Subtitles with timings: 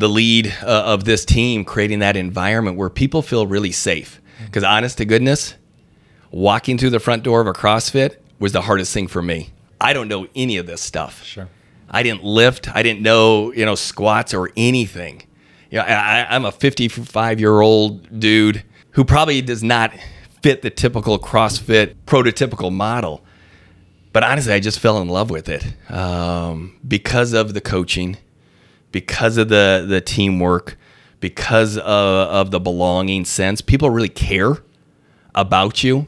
[0.00, 4.20] the lead uh, of this team, creating that environment where people feel really safe.
[4.44, 5.54] Because honest to goodness,
[6.30, 9.50] walking through the front door of a CrossFit was the hardest thing for me.
[9.80, 11.22] I don't know any of this stuff.
[11.22, 11.48] Sure.
[11.90, 12.74] I didn't lift.
[12.74, 15.22] I didn't know, you know, squats or anything.
[15.70, 19.92] You know, I, I'm a 55 year old dude who probably does not
[20.42, 23.22] fit the typical CrossFit prototypical model.
[24.12, 28.16] But honestly, I just fell in love with it um, because of the coaching,
[28.92, 30.76] because of the the teamwork,
[31.20, 33.60] because of, of the belonging sense.
[33.60, 34.58] People really care
[35.34, 36.06] about you.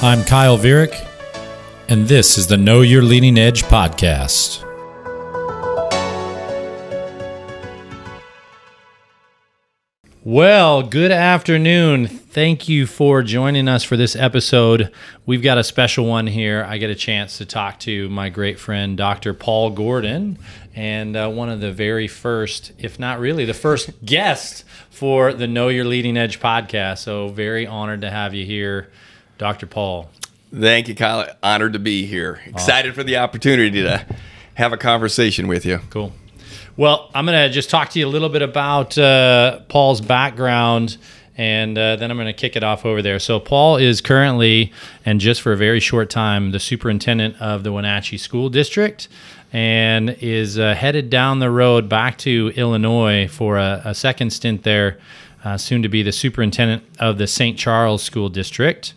[0.00, 0.94] I'm Kyle Vierick,
[1.88, 4.67] and this is the Know Your Leading Edge podcast.
[10.30, 12.06] Well, good afternoon.
[12.06, 14.92] Thank you for joining us for this episode.
[15.24, 16.66] We've got a special one here.
[16.68, 19.32] I get a chance to talk to my great friend, Dr.
[19.32, 20.38] Paul Gordon,
[20.74, 25.46] and uh, one of the very first, if not really the first guest for the
[25.46, 26.98] Know Your Leading Edge podcast.
[26.98, 28.90] So, very honored to have you here,
[29.38, 29.64] Dr.
[29.64, 30.10] Paul.
[30.54, 31.26] Thank you, Kyle.
[31.42, 32.42] Honored to be here.
[32.44, 34.04] Excited for the opportunity to
[34.56, 35.80] have a conversation with you.
[35.88, 36.12] Cool.
[36.78, 40.96] Well, I'm going to just talk to you a little bit about uh, Paul's background
[41.36, 43.18] and uh, then I'm going to kick it off over there.
[43.18, 44.72] So, Paul is currently,
[45.04, 49.08] and just for a very short time, the superintendent of the Wenatchee School District
[49.52, 54.62] and is uh, headed down the road back to Illinois for a, a second stint
[54.62, 55.00] there,
[55.44, 57.58] uh, soon to be the superintendent of the St.
[57.58, 58.94] Charles School District.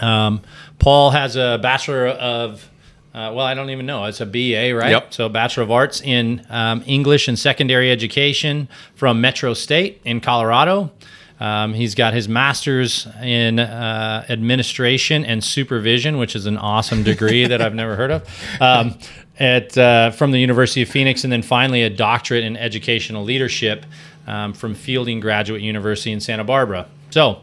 [0.00, 0.42] Um,
[0.78, 2.68] Paul has a Bachelor of
[3.14, 4.04] uh, well, I don't even know.
[4.06, 4.90] It's a BA, right?
[4.90, 5.14] Yep.
[5.14, 10.90] So, Bachelor of Arts in um, English and Secondary Education from Metro State in Colorado.
[11.38, 17.46] Um, he's got his master's in uh, administration and supervision, which is an awesome degree
[17.46, 18.28] that I've never heard of,
[18.60, 18.98] um,
[19.38, 23.86] at uh, from the University of Phoenix, and then finally a doctorate in educational leadership
[24.26, 26.88] um, from Fielding Graduate University in Santa Barbara.
[27.10, 27.42] So,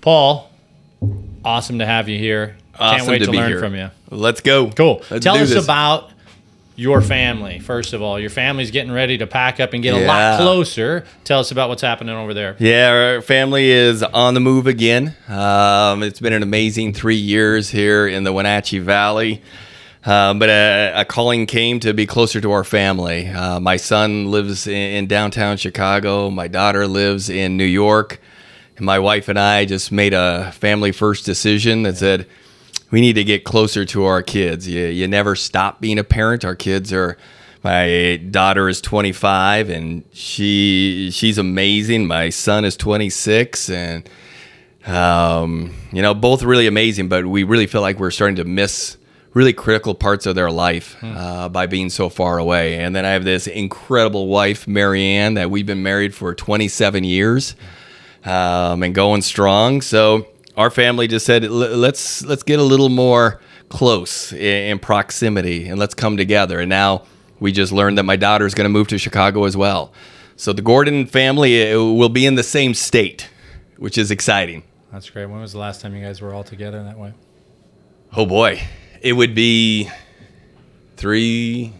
[0.00, 0.50] Paul,
[1.44, 2.56] awesome to have you here.
[2.78, 3.58] Can't wait to to, be learn here.
[3.58, 3.90] from you.
[4.10, 4.70] Let's go.
[4.70, 5.02] Cool.
[5.10, 5.62] Let's Tell us this.
[5.64, 6.10] about
[6.74, 8.18] your family, first of all.
[8.18, 11.04] Your family's getting ready to pack up and get a lot closer.
[11.24, 12.56] Tell us about what's happening over there.
[12.58, 15.14] Yeah, our family is on the move again.
[15.28, 19.42] Um, it's been an amazing three years here in the Wenatchee Valley.
[20.04, 23.28] Uh, but a, a calling came to be closer to our family.
[23.28, 26.28] Uh, my son lives in, in downtown Chicago.
[26.30, 28.20] My daughter lives in New York.
[28.76, 32.26] And my wife and I just made a family first decision that said
[32.92, 34.68] we need to get closer to our kids.
[34.68, 36.44] You, you never stop being a parent.
[36.44, 37.18] Our kids are.
[37.64, 42.08] My daughter is 25 and she she's amazing.
[42.08, 44.08] My son is 26 and
[44.84, 47.08] um, you know both really amazing.
[47.08, 48.96] But we really feel like we're starting to miss
[49.32, 52.80] really critical parts of their life uh, by being so far away.
[52.80, 57.54] And then I have this incredible wife, Marianne, that we've been married for 27 years
[58.24, 59.82] um, and going strong.
[59.82, 60.26] So
[60.56, 65.94] our family just said, let's let's get a little more close in, proximity and let's
[65.94, 66.60] come together.
[66.60, 67.04] And now
[67.40, 69.92] we just learned that my daughter is going to move to Chicago as well.
[70.36, 73.30] So the Gordon family uh, will be in the same state,
[73.78, 74.62] which is exciting.
[74.92, 75.26] That's great.
[75.26, 77.14] When was the last time you guys were all together in that way?
[78.14, 78.62] Oh boy,
[79.00, 79.88] it would be
[80.96, 81.72] three,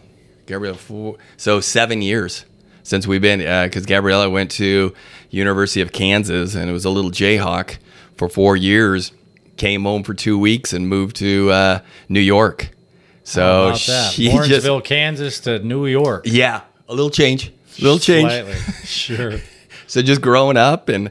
[0.47, 2.45] Gabriella four, so seven years
[2.81, 3.39] since we've been.
[3.39, 4.95] Because Gabriella went to
[5.29, 7.77] University of Kansas and it was a little Jayhawk
[8.15, 9.11] for four years.
[9.57, 11.79] Came home for two weeks and moved to uh,
[12.09, 12.69] New York.
[13.23, 14.11] So How about that?
[14.11, 16.23] she just Lawrenceville, Kansas to New York.
[16.25, 18.29] yeah, a little change, a little change.
[18.29, 18.53] Slightly.
[18.83, 19.33] sure.
[19.87, 21.09] So just growing up and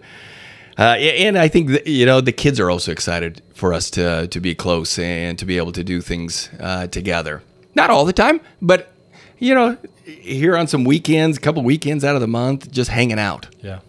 [0.78, 4.26] uh, and I think that, you know the kids are also excited for us to
[4.26, 7.42] to be close and to be able to do things uh, together.
[7.74, 8.92] Not all the time, but
[9.38, 13.18] you know, here on some weekends, a couple weekends out of the month, just hanging
[13.18, 13.48] out.
[13.60, 13.80] Yeah.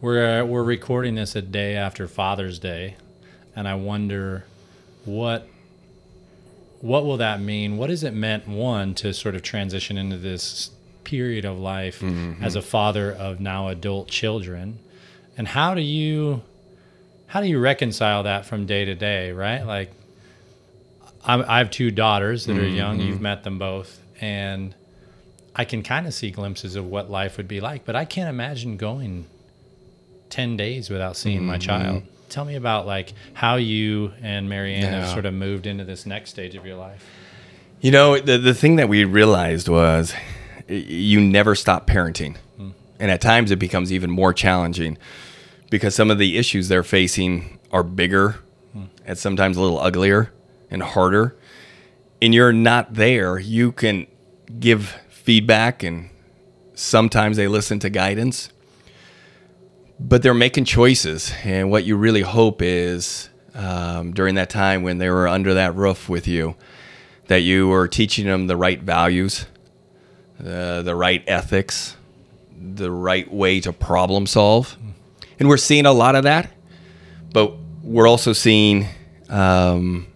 [0.00, 2.96] We're uh, we're recording this a day after Father's Day,
[3.56, 4.44] and I wonder
[5.04, 5.48] what
[6.80, 7.76] what will that mean?
[7.78, 10.70] What has it meant one to sort of transition into this
[11.04, 12.02] period of life
[12.42, 14.78] as a father of now adult children,
[15.38, 16.42] and how do you
[17.26, 19.32] how do you reconcile that from day to day?
[19.32, 19.90] Right, like
[21.24, 23.00] I have two daughters that are young.
[23.00, 24.74] You've met them both, and
[25.56, 28.28] I can kind of see glimpses of what life would be like, but I can't
[28.28, 29.26] imagine going
[30.34, 31.60] 10 days without seeing my mm-hmm.
[31.60, 32.02] child.
[32.28, 36.30] Tell me about like how you and Marianne have sort of moved into this next
[36.30, 37.08] stage of your life.
[37.80, 40.12] You know, the the thing that we realized was
[40.66, 42.36] you never stop parenting.
[42.56, 42.70] Hmm.
[42.98, 44.98] And at times it becomes even more challenging
[45.70, 48.40] because some of the issues they're facing are bigger
[48.72, 48.86] hmm.
[49.06, 50.32] and sometimes a little uglier
[50.68, 51.36] and harder.
[52.20, 54.08] and you're not there, you can
[54.58, 56.10] give feedback and
[56.74, 58.48] sometimes they listen to guidance.
[59.98, 61.32] But they're making choices.
[61.44, 65.74] And what you really hope is um, during that time when they were under that
[65.74, 66.56] roof with you,
[67.28, 69.46] that you were teaching them the right values,
[70.40, 71.96] uh, the right ethics,
[72.56, 74.76] the right way to problem solve.
[75.38, 76.50] And we're seeing a lot of that,
[77.32, 78.86] but we're also seeing
[79.28, 80.06] um,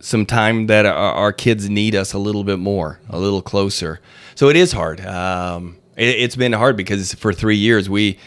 [0.00, 4.00] some time that our, our, kids need us a little bit more, a little closer.
[4.34, 5.04] So it is hard.
[5.04, 8.18] Um, it, has been hard because for three years we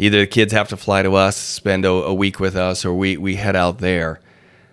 [0.00, 2.94] either the kids have to fly to us, spend a, a week with us, or
[2.94, 4.20] we we head out there.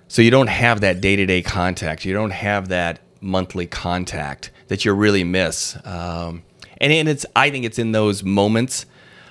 [0.08, 2.06] So you don't have that day to day contact.
[2.06, 5.78] You don't have that monthly contact that you really miss.
[5.86, 6.44] Um,
[6.80, 8.86] and, and it's I think it's in those moments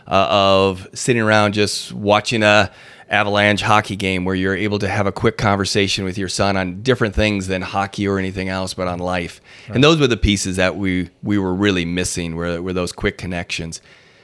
[0.06, 2.70] uh, of sitting around just watching a
[3.08, 6.82] avalanche hockey game where you're able to have a quick conversation with your son on
[6.82, 9.40] different things than hockey or anything else, but on life.
[9.68, 9.76] Right.
[9.76, 12.36] And those were the pieces that we we were really missing.
[12.36, 13.80] Were were those quick connections,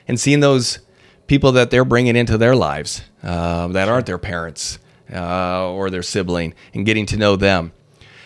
[0.07, 0.81] and seeing those
[1.27, 4.79] people that they're bringing into their lives uh, that aren't their parents
[5.13, 7.73] uh, or their sibling, and getting to know them.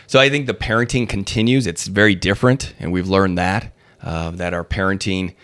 [0.06, 1.66] So I think the parenting continues.
[1.66, 3.72] It's very different, and we've learned that
[4.02, 5.34] uh, that our parenting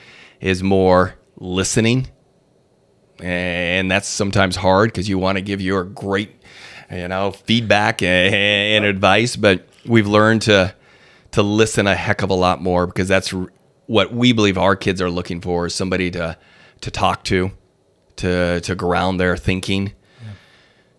[0.40, 2.08] is more listening
[3.20, 6.31] and that's sometimes hard because you want to give your great
[6.90, 10.75] you know feedback and, and, advice but we've learned to
[11.31, 13.32] to listen a heck of a lot more because that's
[13.87, 16.37] what we believe our kids are looking for is somebody to
[16.82, 17.50] to talk to
[18.17, 19.93] to to ground their thinking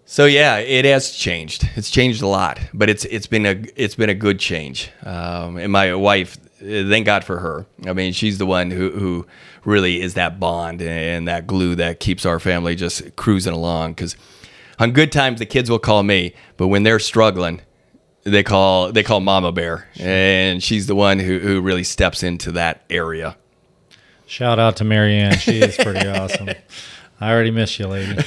[0.06, 3.96] so yeah it has changed it's changed a lot but it's it's been a it's
[3.96, 7.66] been a good change um, and my wife thank God for her.
[7.86, 9.28] I mean, she's the one who, who
[9.66, 13.94] really is that bond and that glue that keeps our family just cruising along.
[13.94, 14.16] Because
[14.80, 17.62] on good times, the kids will call me, but when they're struggling,
[18.24, 22.54] they call they call Mama Bear, and she's the one who, who really steps into
[22.54, 23.36] that area.
[24.34, 25.38] Shout out to Marianne.
[25.38, 26.50] She is pretty awesome.
[27.22, 28.20] I already miss you, lady.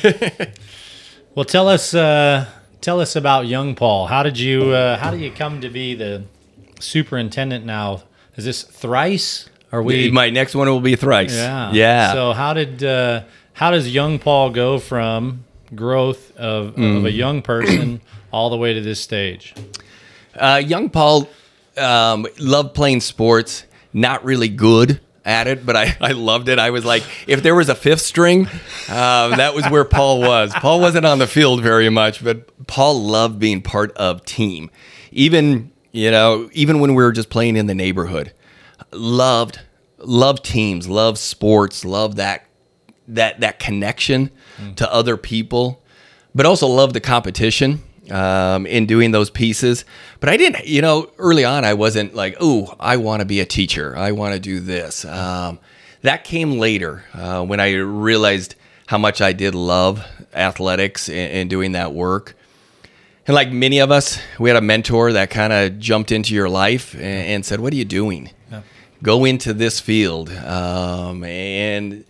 [1.35, 2.47] well, tell us uh,
[2.81, 4.07] tell us about young Paul.
[4.07, 6.23] How did you uh, how did you come to be the
[6.79, 8.05] superintendent now
[8.37, 9.49] is this thrice?
[9.73, 10.09] Are we?
[10.13, 11.35] My next one will be thrice.
[11.35, 11.73] Yeah.
[11.73, 12.13] Yeah.
[12.13, 13.25] So how did uh,
[13.55, 15.45] how does young Paul go from
[15.75, 16.99] growth of, mm.
[16.99, 17.17] of a mm.
[17.17, 18.01] young person
[18.31, 19.55] all the way to this stage?
[20.37, 21.29] Uh, young Paul
[21.77, 23.65] um, loved playing sports.
[23.93, 26.59] Not really good at it, but I, I loved it.
[26.59, 28.47] I was like, if there was a fifth string,
[28.89, 30.53] uh, that was where Paul was.
[30.55, 34.71] Paul wasn't on the field very much, but Paul loved being part of team.
[35.11, 38.33] Even you know, even when we were just playing in the neighborhood,
[38.93, 39.61] loved
[39.99, 42.47] loved teams, loved sports, loved that
[43.09, 44.75] that that connection mm.
[44.77, 45.83] to other people,
[46.35, 49.85] but also loved the competition um, in doing those pieces.
[50.21, 53.41] But I didn't, you know, early on I wasn't like, oh, I want to be
[53.41, 53.97] a teacher.
[53.97, 55.05] I want to do this.
[55.05, 55.59] Um,
[56.03, 58.55] that came later uh, when I realized
[58.87, 62.37] how much I did love athletics and, and doing that work.
[63.27, 66.49] And like many of us, we had a mentor that kind of jumped into your
[66.49, 68.31] life and, and, said, "What are you doing?
[68.51, 68.63] Yeah.
[69.03, 72.05] Go into this field." Um, and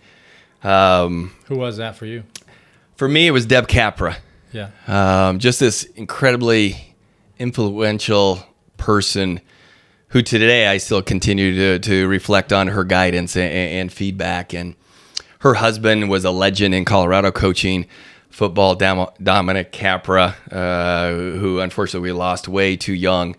[0.63, 2.23] um, who was that for you?
[2.97, 4.17] For me, it was Deb Capra.
[4.51, 6.95] Yeah, um, just this incredibly
[7.37, 8.43] influential
[8.77, 9.41] person
[10.09, 14.53] who today I still continue to to reflect on her guidance and, and feedback.
[14.53, 14.75] And
[15.39, 17.85] her husband was a legend in Colorado coaching
[18.29, 23.35] football, Dominic Capra, uh, who unfortunately we lost way too young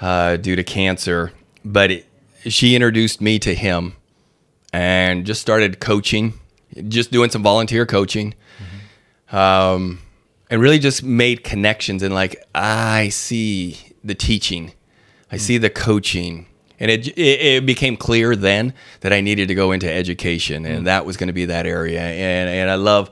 [0.00, 1.32] uh, due to cancer.
[1.64, 2.06] But it,
[2.44, 3.96] she introduced me to him
[4.72, 6.34] and just started coaching,
[6.88, 8.34] just doing some volunteer coaching.
[8.58, 9.36] Mm-hmm.
[9.36, 10.00] Um,
[10.54, 14.70] and really just made connections and like I see the teaching,
[15.32, 16.46] I see the coaching,
[16.78, 20.76] and it, it, it became clear then that I needed to go into education, and
[20.76, 20.84] mm-hmm.
[20.84, 22.00] that was going to be that area.
[22.00, 23.10] And and I love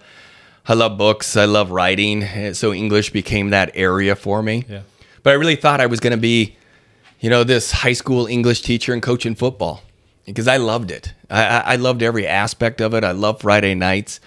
[0.69, 1.37] I love books.
[1.37, 2.55] I love writing.
[2.55, 4.65] So English became that area for me.
[4.69, 4.83] Yeah.
[5.25, 6.57] But I really thought I was going to be,
[7.19, 9.83] you know, this high school English teacher and coaching football
[10.27, 11.13] because I loved it.
[11.29, 13.03] I, I loved every aspect of it.
[13.03, 14.21] I love Friday nights.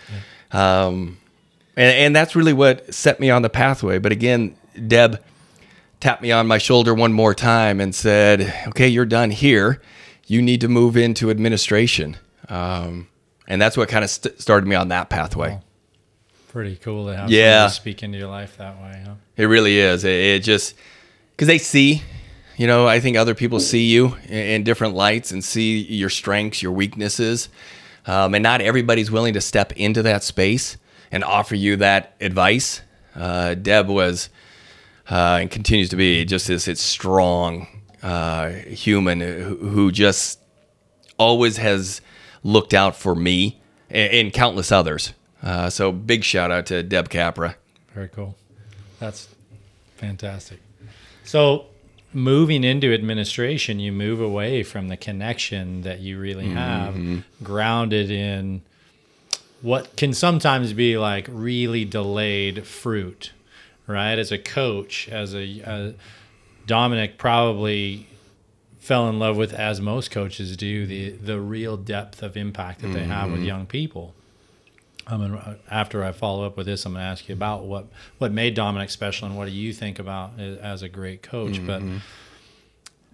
[0.53, 0.87] Yeah.
[0.87, 1.19] Um,
[1.75, 3.99] and, and that's really what set me on the pathway.
[3.99, 4.55] But again,
[4.87, 5.21] Deb
[5.99, 9.81] tapped me on my shoulder one more time and said, okay, you're done here.
[10.27, 12.17] You need to move into administration.
[12.49, 13.07] Um,
[13.47, 15.51] and that's what kind of st- started me on that pathway.
[15.51, 15.61] Wow
[16.55, 17.67] pretty cool to have yeah.
[17.67, 19.15] speak into your life that way, huh?
[19.35, 20.05] It really is.
[20.05, 20.73] It, it just
[21.31, 22.01] because they see,
[22.55, 26.09] you know, I think other people see you in, in different lights and see your
[26.09, 27.49] strengths, your weaknesses,
[28.07, 30.77] um, and not everybody's willing to step into that space
[31.11, 32.81] and offer you that advice.
[33.15, 34.29] Uh, Deb was
[35.09, 37.67] uh, and continues to be just this it's strong
[38.03, 40.39] uh, human who, who just
[41.17, 42.01] always has
[42.43, 45.13] looked out for me and, and countless others.
[45.41, 47.55] Uh, so big shout out to Deb Capra.
[47.93, 48.35] Very cool.
[48.99, 49.29] That's
[49.95, 50.59] fantastic.
[51.23, 51.67] So
[52.13, 57.19] moving into administration, you move away from the connection that you really have, mm-hmm.
[57.43, 58.61] grounded in
[59.65, 63.31] what can sometimes be like really delayed fruit,
[63.87, 64.19] right?
[64.19, 65.93] As a coach, as a, a
[66.67, 68.07] Dominic probably
[68.77, 72.89] fell in love with, as most coaches do, the the real depth of impact that
[72.89, 73.11] they mm-hmm.
[73.11, 73.47] have with mm-hmm.
[73.47, 74.13] young people.
[75.07, 77.87] I mean, after I follow up with this, I'm going to ask you about what
[78.19, 81.53] what made Dominic special and what do you think about as a great coach.
[81.53, 81.65] Mm-hmm.
[81.65, 81.81] But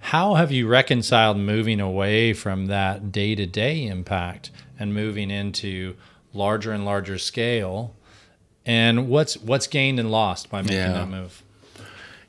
[0.01, 5.95] how have you reconciled moving away from that day to day impact and moving into
[6.33, 7.95] larger and larger scale?
[8.65, 10.93] And what's what's gained and lost by making yeah.
[10.93, 11.43] that move?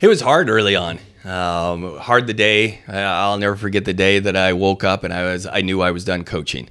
[0.00, 0.98] It was hard early on.
[1.24, 2.80] Um, hard the day.
[2.88, 5.90] I'll never forget the day that I woke up and I was I knew I
[5.90, 6.68] was done coaching.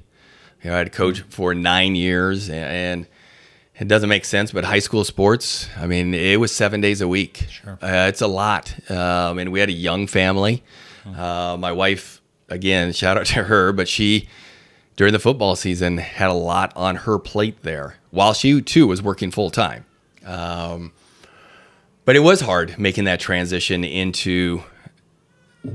[0.62, 3.06] You know, I had coached for nine years, and
[3.78, 4.52] it doesn't make sense.
[4.52, 7.46] But high school sports, I mean, it was seven days a week.
[7.50, 7.78] Sure.
[7.82, 8.74] Uh, it's a lot.
[8.90, 10.62] Um, and we had a young family.
[11.04, 14.28] Uh, my wife, again, shout out to her, but she
[14.96, 19.02] during the football season had a lot on her plate there, while she too was
[19.02, 19.84] working full time.
[20.24, 20.92] Um,
[22.04, 24.62] but it was hard making that transition into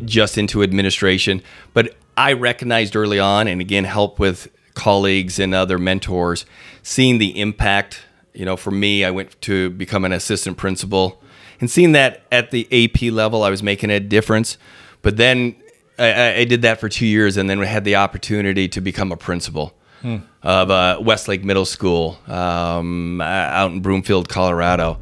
[0.05, 1.41] just into administration.
[1.73, 6.45] But I recognized early on, and again, help with colleagues and other mentors,
[6.83, 8.03] seeing the impact.
[8.33, 11.21] You know, for me, I went to become an assistant principal,
[11.59, 14.57] and seeing that at the AP level, I was making a difference.
[15.01, 15.55] But then
[15.99, 19.11] I, I did that for two years, and then we had the opportunity to become
[19.11, 19.73] a principal.
[20.01, 20.17] Hmm.
[20.43, 24.99] Of uh, Westlake Middle School um, out in Broomfield, Colorado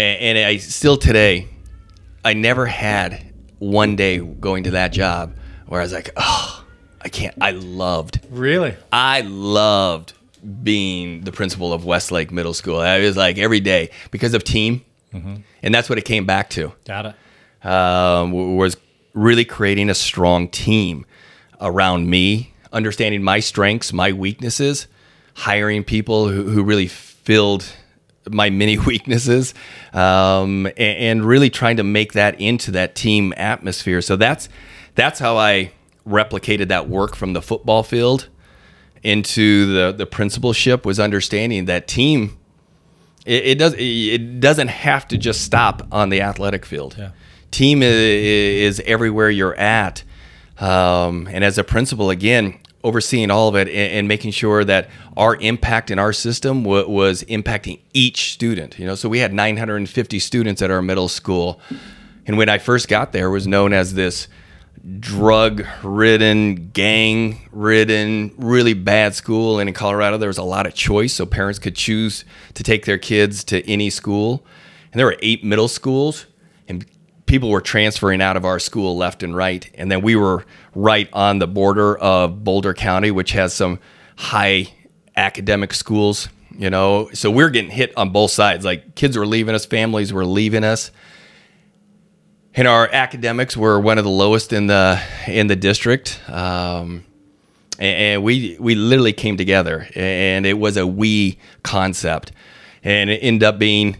[0.00, 1.48] and, and I still today,
[2.24, 5.36] I never had one day going to that job
[5.66, 6.64] where I was like, oh,
[7.00, 7.34] I can't.
[7.40, 8.20] I loved.
[8.30, 8.76] Really?
[8.92, 10.14] I loved
[10.62, 12.78] being the principal of Westlake Middle School.
[12.78, 15.36] I was like every day because of team, mm-hmm.
[15.62, 16.72] and that's what it came back to.
[16.86, 17.66] Got it.
[17.66, 18.76] Um, was
[19.14, 21.06] really creating a strong team
[21.60, 24.86] around me, understanding my strengths, my weaknesses,
[25.34, 27.64] hiring people who, who really filled
[28.28, 29.54] my many weaknesses
[29.92, 34.00] um, and, and, really trying to make that into that team atmosphere.
[34.00, 34.48] So that's
[34.94, 35.72] that's how I
[36.06, 38.28] replicated that work from the football field
[39.02, 42.36] into the the principalship was understanding that team.
[43.26, 46.96] It, it does it doesn't have to just stop on the athletic field.
[46.98, 47.10] Yeah.
[47.50, 50.02] Team is, is everywhere you're at.
[50.58, 54.88] Um, and as a principal, again, overseeing all of it and, and, making sure that
[55.16, 58.78] our impact in our system w- was impacting each student.
[58.78, 61.60] You know, so we had 950 students at our middle school,
[62.26, 64.28] and when I first got there, was known as this
[64.98, 69.58] drug-ridden, gang-ridden, really bad school.
[69.58, 72.86] And in Colorado, there was a lot of choice, so parents could choose to take
[72.86, 74.44] their kids to any school.
[74.92, 76.26] And there were eight middle schools,
[77.30, 79.70] people were transferring out of our school left and right.
[79.74, 80.44] And then we were
[80.74, 83.78] right on the border of Boulder County, which has some
[84.16, 84.66] high
[85.16, 87.08] academic schools, you know.
[87.12, 88.64] So we're getting hit on both sides.
[88.64, 90.90] Like kids were leaving us, families were leaving us.
[92.52, 96.20] And our academics were one of the lowest in the in the district.
[96.28, 97.04] Um,
[97.78, 102.32] and we we literally came together and it was a we concept
[102.82, 103.98] and it ended up being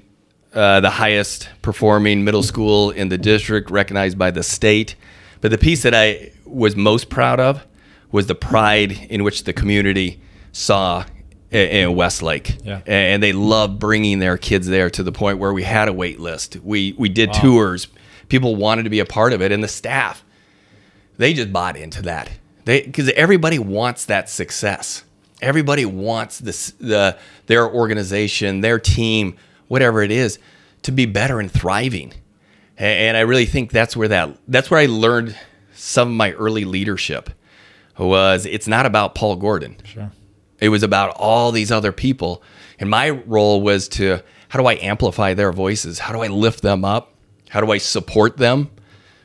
[0.54, 4.96] uh, the highest performing middle school in the district, recognized by the state.
[5.40, 7.66] But the piece that I was most proud of
[8.12, 10.20] was the pride in which the community
[10.52, 11.04] saw
[11.50, 12.80] in Westlake, yeah.
[12.86, 16.20] and they loved bringing their kids there to the point where we had a wait
[16.20, 16.56] list.
[16.62, 17.40] We we did wow.
[17.40, 17.88] tours.
[18.28, 20.24] People wanted to be a part of it, and the staff
[21.20, 22.30] they just bought into that.
[22.64, 25.04] They because everybody wants that success.
[25.42, 29.36] Everybody wants this the their organization, their team
[29.70, 30.40] whatever it is,
[30.82, 32.12] to be better and thriving.
[32.76, 35.36] And I really think that's where that that's where I learned
[35.74, 37.30] some of my early leadership
[37.96, 39.76] was it's not about Paul Gordon.
[39.84, 40.10] Sure.
[40.58, 42.42] It was about all these other people.
[42.78, 46.00] And my role was to how do I amplify their voices?
[46.00, 47.14] How do I lift them up?
[47.50, 48.70] How do I support them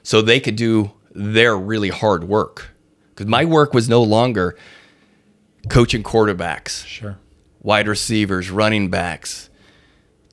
[0.04, 2.70] so they could do their really hard work?
[3.10, 4.58] Because my work was no longer
[5.70, 7.18] coaching quarterbacks, sure,
[7.62, 9.50] wide receivers, running backs,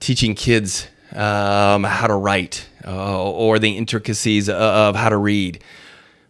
[0.02, 5.62] teaching kids um, how to write uh, or the intricacies of how to read.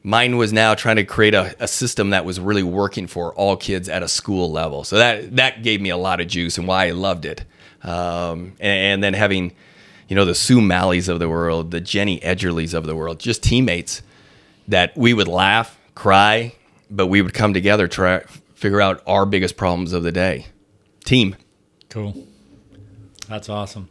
[0.03, 3.57] Mine was now trying to create a, a, system that was really working for all
[3.57, 4.85] kids at a school level.
[4.85, 7.45] So that that gave me a lot of juice and why I loved it.
[7.83, 9.53] Um, and, and, then having,
[10.09, 13.43] you know, the Sue Malleys of the world, the Jenny Edgerleys of the world, just
[13.43, 14.03] teammates
[14.69, 16.55] that we would laugh, cry,
[16.91, 18.21] but we would come together, try
[18.55, 20.47] figure out our biggest problems of the day.
[21.05, 21.37] Team.
[21.89, 22.27] Cool.
[23.33, 23.89] That's awesome.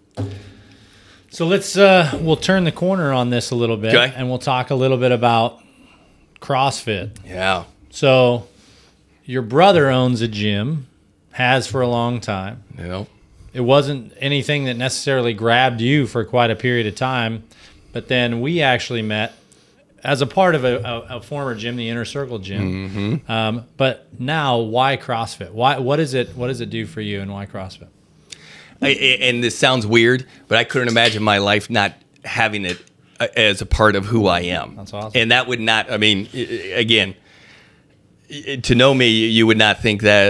[1.31, 4.13] So let's uh we'll turn the corner on this a little bit Okay.
[4.15, 5.59] and we'll talk a little bit about
[6.39, 7.17] CrossFit.
[7.25, 7.63] Yeah.
[7.89, 8.47] So
[9.25, 10.85] your brother owns a gym,
[11.31, 12.63] has for a long time.
[12.77, 13.07] Know.
[13.51, 17.43] It wasn't anything that necessarily grabbed you for quite a period of time,
[17.93, 19.33] but then we actually met
[20.03, 23.23] as a part of a, a, a former gym, the Inner Circle Gym.
[23.27, 25.51] Um, but now, why CrossFit?
[25.51, 25.79] Why?
[25.79, 26.35] What is it?
[26.35, 27.87] What does it do for you, and why CrossFit?
[28.81, 31.93] I, and this sounds weird, but I couldn't imagine my life not
[32.25, 32.81] having it
[33.19, 34.75] uh, as a part of who I am.
[34.75, 35.19] That's awesome.
[35.19, 36.27] And that would not, I mean,
[36.73, 37.15] again,
[38.63, 40.27] to know me, you would not think that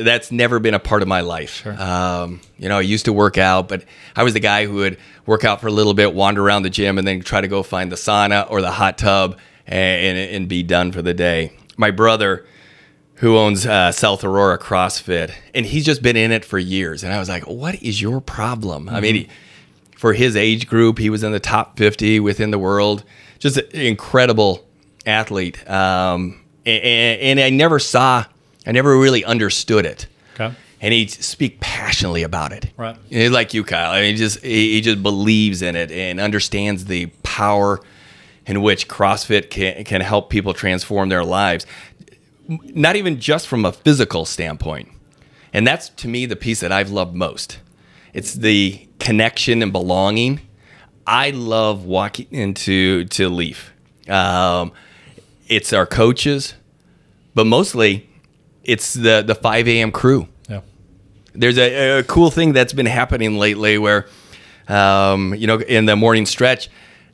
[0.00, 1.62] uh, that's never been a part of my life.
[1.62, 1.80] Sure.
[1.80, 3.84] Um, you know, I used to work out, but
[4.16, 6.70] I was the guy who would work out for a little bit, wander around the
[6.70, 10.34] gym, and then try to go find the sauna or the hot tub and, and,
[10.36, 11.52] and be done for the day.
[11.76, 12.46] My brother,
[13.16, 17.02] who owns uh, South Aurora CrossFit, and he's just been in it for years.
[17.04, 19.28] And I was like, "What is your problem?" I mean, he,
[19.96, 23.04] for his age group, he was in the top 50 within the world.
[23.38, 24.64] Just an incredible
[25.06, 25.68] athlete.
[25.68, 28.24] Um, and, and I never saw,
[28.66, 30.06] I never really understood it.
[30.34, 30.54] Okay.
[30.80, 32.70] And he'd speak passionately about it.
[32.76, 32.96] Right.
[33.10, 33.92] Like you, Kyle.
[33.92, 37.80] I mean, he just he, he just believes in it and understands the power
[38.46, 41.64] in which CrossFit can can help people transform their lives.
[42.48, 44.88] Not even just from a physical standpoint.
[45.52, 47.58] And that's to me the piece that I've loved most.
[48.12, 50.40] It's the connection and belonging.
[51.06, 53.72] I love walking into to Leaf.
[54.08, 54.72] Um,
[55.48, 56.54] it's our coaches,
[57.34, 58.08] but mostly
[58.62, 59.92] it's the the 5 a.m.
[59.92, 60.60] crew Yeah.
[61.34, 64.06] there's a, a cool thing that's been happening lately where
[64.68, 66.70] um, you know in the morning stretch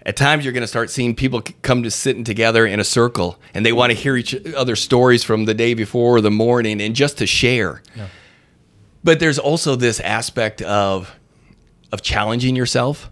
[0.06, 3.38] at times you're going to start seeing people come to sitting together in a circle
[3.54, 6.80] and they want to hear each other stories from the day before or the morning
[6.80, 8.06] and just to share Yeah.
[9.04, 11.14] but there's also this aspect of
[11.92, 13.10] of challenging yourself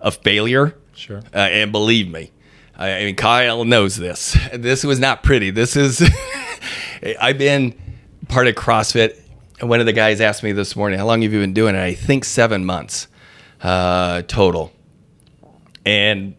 [0.00, 1.18] of failure Sure.
[1.34, 2.30] uh, and believe me,
[2.76, 4.36] I, I mean, Kyle knows this.
[4.54, 5.50] This was not pretty.
[5.50, 6.02] This is,
[7.20, 7.74] I've been
[8.28, 9.18] part of CrossFit.
[9.60, 11.74] And one of the guys asked me this morning, How long have you been doing
[11.74, 11.80] it?
[11.82, 13.08] I think seven months
[13.62, 14.72] uh, total.
[15.90, 16.36] And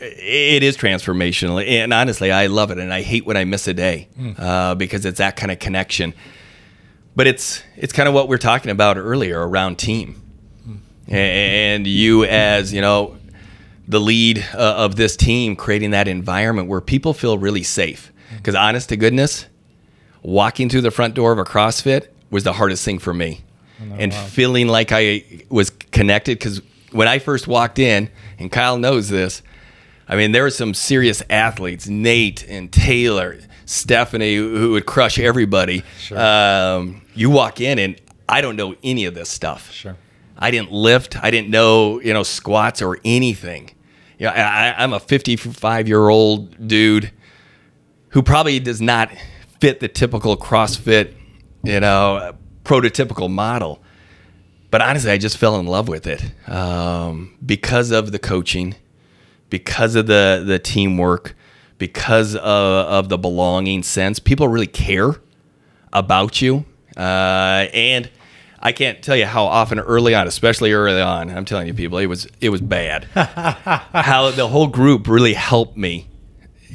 [0.00, 1.66] it is transformational.
[1.66, 2.78] And honestly, I love it.
[2.78, 4.08] And I hate when I miss a day
[4.38, 6.14] uh, because it's that kind of connection.
[7.16, 10.22] But it's it's kind of what we are talking about earlier around team
[11.08, 13.16] and you as you know
[13.88, 18.54] the lead uh, of this team creating that environment where people feel really safe because
[18.54, 19.46] honest to goodness
[20.22, 23.42] walking through the front door of a crossfit was the hardest thing for me
[23.98, 26.60] and feeling like i was connected because
[26.92, 29.42] when i first walked in and kyle knows this
[30.08, 35.82] i mean there were some serious athletes nate and taylor stephanie who would crush everybody
[36.16, 39.96] um, you walk in and i don't know any of this stuff Sure.
[40.40, 41.20] I didn't lift.
[41.20, 43.72] I didn't know, you know, squats or anything.
[44.20, 47.10] You know, I, I'm a 55 year old dude
[48.10, 49.10] who probably does not
[49.58, 51.12] fit the typical CrossFit,
[51.64, 53.82] you know, prototypical model.
[54.70, 58.74] But honestly, I just fell in love with it um, because of the coaching,
[59.50, 61.34] because of the the teamwork,
[61.78, 64.18] because of, of the belonging sense.
[64.18, 65.16] People really care
[65.92, 68.10] about you, uh, and
[68.60, 71.98] I can't tell you how often early on, especially early on, I'm telling you, people,
[71.98, 73.04] it was it was bad.
[73.14, 76.08] how the whole group really helped me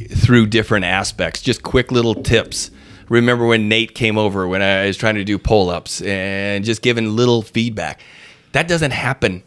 [0.09, 2.71] through different aspects, just quick little tips.
[3.09, 6.81] Remember when Nate came over when I was trying to do pull ups and just
[6.81, 8.01] giving little feedback.
[8.53, 9.43] That doesn't happen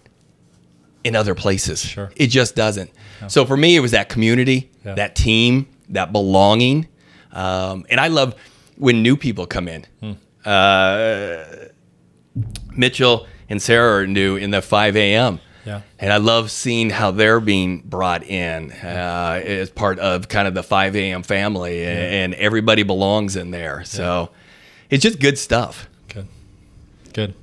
[1.05, 1.81] in other places.
[1.85, 2.11] Sure.
[2.17, 2.91] It just doesn't.
[3.29, 4.95] So for me, it was that community, Yeah.
[4.95, 6.89] that team, that belonging.
[7.33, 8.35] Um, and I love
[8.77, 9.87] when new people come in.
[10.45, 11.45] Uh,
[12.77, 15.41] Mitchell and Sarah are new in the 5 a.m.
[15.67, 15.83] Yeah.
[15.99, 20.55] And I love seeing how they're being brought in uh, as part of kind of
[20.55, 21.25] the 5 a.m.
[21.25, 23.83] family, and everybody belongs in there.
[23.85, 24.31] So
[24.91, 25.89] it's just good stuff.
[26.09, 26.29] Good.
[27.13, 27.35] Good.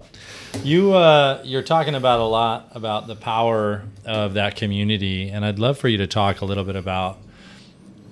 [0.64, 5.60] You uh, you're talking about a lot about the power of that community, and I'd
[5.60, 7.18] love for you to talk a little bit about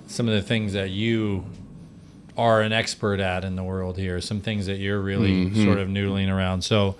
[0.07, 1.45] some of the things that you
[2.35, 4.19] are an expert at in the world here.
[4.19, 6.63] Some things that you're really sort of noodling around.
[6.63, 6.95] So,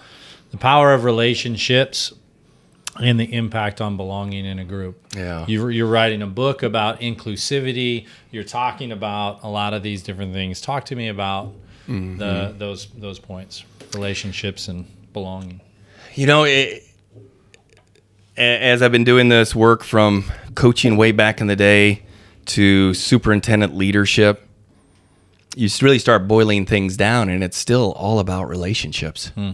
[0.51, 2.13] the power of relationships
[2.99, 5.01] and the impact on belonging in a group.
[5.15, 5.45] Yeah.
[5.47, 8.07] You're, you're writing a book about inclusivity.
[8.31, 10.61] You're talking about a lot of these different things.
[10.61, 11.53] Talk to me about
[11.87, 12.57] the mm-hmm.
[12.57, 15.61] those those points, relationships and belonging.
[16.15, 16.83] You know, it,
[18.37, 20.25] as I've been doing this work from
[20.55, 22.03] coaching way back in the day
[22.47, 24.47] to superintendent leadership,
[25.55, 29.51] you really start boiling things down, and it's still all about relationships hmm.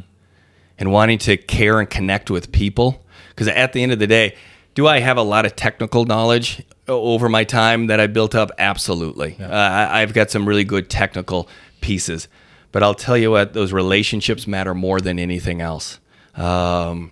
[0.77, 3.03] and wanting to care and connect with people.
[3.29, 4.35] Because at the end of the day,
[4.75, 8.51] do I have a lot of technical knowledge over my time that I built up?
[8.57, 9.37] Absolutely.
[9.39, 11.49] Uh, I, I've got some really good technical
[11.81, 12.27] pieces.
[12.71, 15.99] But I'll tell you what, those relationships matter more than anything else.
[16.35, 17.11] Um,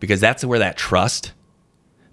[0.00, 1.32] because that's where that trust,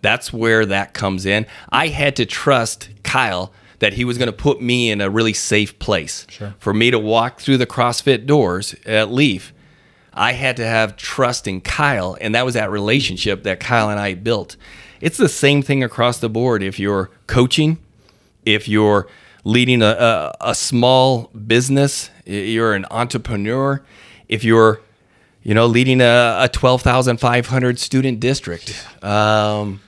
[0.01, 1.45] that's where that comes in.
[1.69, 5.33] I had to trust Kyle that he was going to put me in a really
[5.33, 6.27] safe place.
[6.29, 6.53] Sure.
[6.59, 9.53] For me to walk through the CrossFit doors at Leaf,
[10.19, 13.97] I had to have trust in Kyle, and that was that relationship that Kyle and
[13.97, 14.57] I built.
[14.99, 16.61] It's the same thing across the board.
[16.61, 17.77] If you're coaching,
[18.45, 19.07] if you're
[19.45, 23.81] leading a, a, a small business, you're an entrepreneur,
[24.27, 24.81] if you're
[25.41, 29.79] you know leading a, a 12,500 student district, um,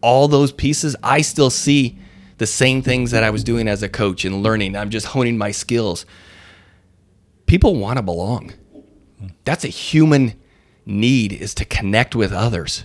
[0.00, 1.98] all those pieces, I still see
[2.38, 4.76] the same things that I was doing as a coach and learning.
[4.76, 6.06] I'm just honing my skills.
[7.44, 8.54] People want to belong.
[9.44, 10.34] That's a human
[10.86, 12.84] need is to connect with others.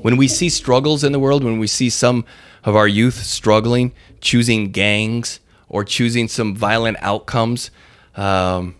[0.00, 2.24] When we see struggles in the world, when we see some
[2.64, 7.70] of our youth struggling, choosing gangs or choosing some violent outcomes,
[8.16, 8.74] um,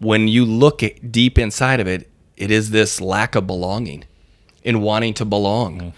[0.00, 4.04] when you look at deep inside of it, it is this lack of belonging
[4.64, 5.92] and wanting to belong.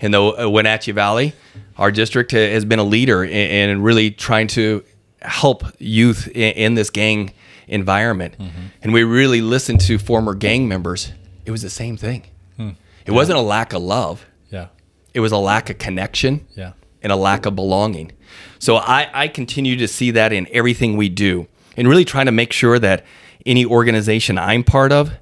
[0.00, 1.32] In the Wenatchee Valley,
[1.76, 4.84] our district has been a leader in, in really trying to
[5.22, 7.32] help youth in, in this gang
[7.68, 8.34] environment.
[8.38, 8.60] Mm-hmm.
[8.82, 11.12] And we really listened to former gang members.
[11.44, 12.24] It was the same thing.
[12.56, 12.70] Hmm.
[13.06, 14.68] It wasn't a lack of love, Yeah.
[15.14, 16.72] it was a lack of connection Yeah.
[17.02, 18.12] and a lack of belonging.
[18.58, 22.32] So I, I continue to see that in everything we do and really trying to
[22.32, 23.04] make sure that
[23.46, 25.12] any organization I'm part of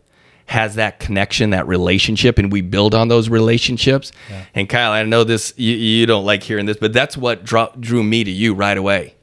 [0.46, 4.10] has that connection, that relationship, and we build on those relationships.
[4.54, 8.02] And Kyle, I know this, you, you don't like hearing this, but that's what drew
[8.02, 9.14] me to you right away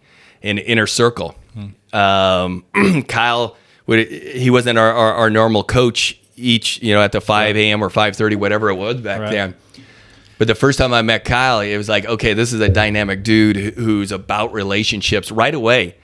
[0.42, 1.36] in Inner Circle.
[1.94, 2.64] Um,
[3.08, 7.56] Kyle, would, he wasn't our, our, our normal coach each, you know, at the 5
[7.56, 7.84] a.m.
[7.84, 9.32] or 5.30, whatever it was back Right.
[9.32, 9.56] then.
[10.40, 13.24] But the first time I met Kyle, it was like, okay, this is a dynamic
[13.24, 15.32] dude who's about relationships.
[15.32, 15.96] Right away,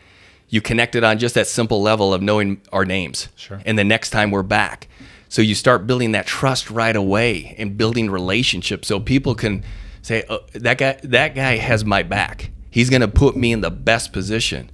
[0.50, 3.28] you connected on just that simple level of knowing our names.
[3.36, 3.60] Sure.
[3.66, 4.88] And the next time we're back.
[5.30, 9.64] So you start building that trust right away and building relationships so people can
[10.02, 12.52] say, oh, that guy that guy has my back.
[12.72, 14.70] He's going to put me in the best position.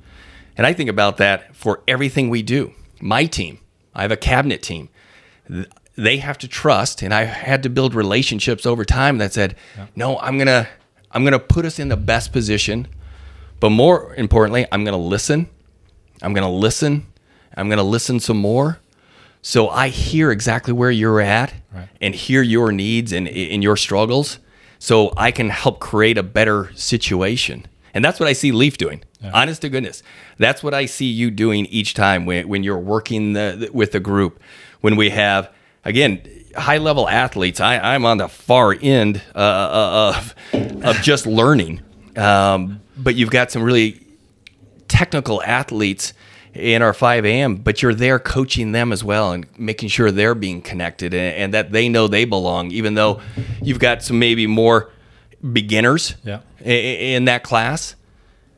[0.57, 2.73] And I think about that for everything we do.
[3.01, 3.59] My team,
[3.93, 4.89] I have a cabinet team
[5.95, 9.55] they have to trust and i had to build relationships over time that said
[9.95, 10.67] no i'm gonna
[11.11, 12.87] i'm gonna put us in the best position
[13.59, 15.47] but more importantly i'm gonna listen
[16.23, 17.05] i'm gonna listen
[17.55, 18.79] i'm gonna listen some more
[19.43, 21.87] so i hear exactly where you're at Right.
[22.01, 24.39] and hear your needs and, and your struggles
[24.79, 29.01] so i can help create a better situation and that's what i see leaf doing.
[29.33, 30.03] Honest to goodness.
[30.37, 33.99] That's what i see you doing each time when, when you're working the, with the
[33.99, 34.39] group.
[34.81, 35.51] When we have
[35.83, 36.21] again
[36.55, 41.81] high level athletes I, i'm on the far end uh, of, of just learning.
[42.15, 44.05] Um, but you've got some really
[44.87, 46.13] technical athletes
[46.53, 50.35] in our 5 a.m., but you're there coaching them as well and making sure they're
[50.35, 53.19] being connected and, and that they know they belong, even though
[53.61, 54.89] you've got some maybe more
[55.41, 56.39] beginners Yeah.
[56.63, 57.95] in that class,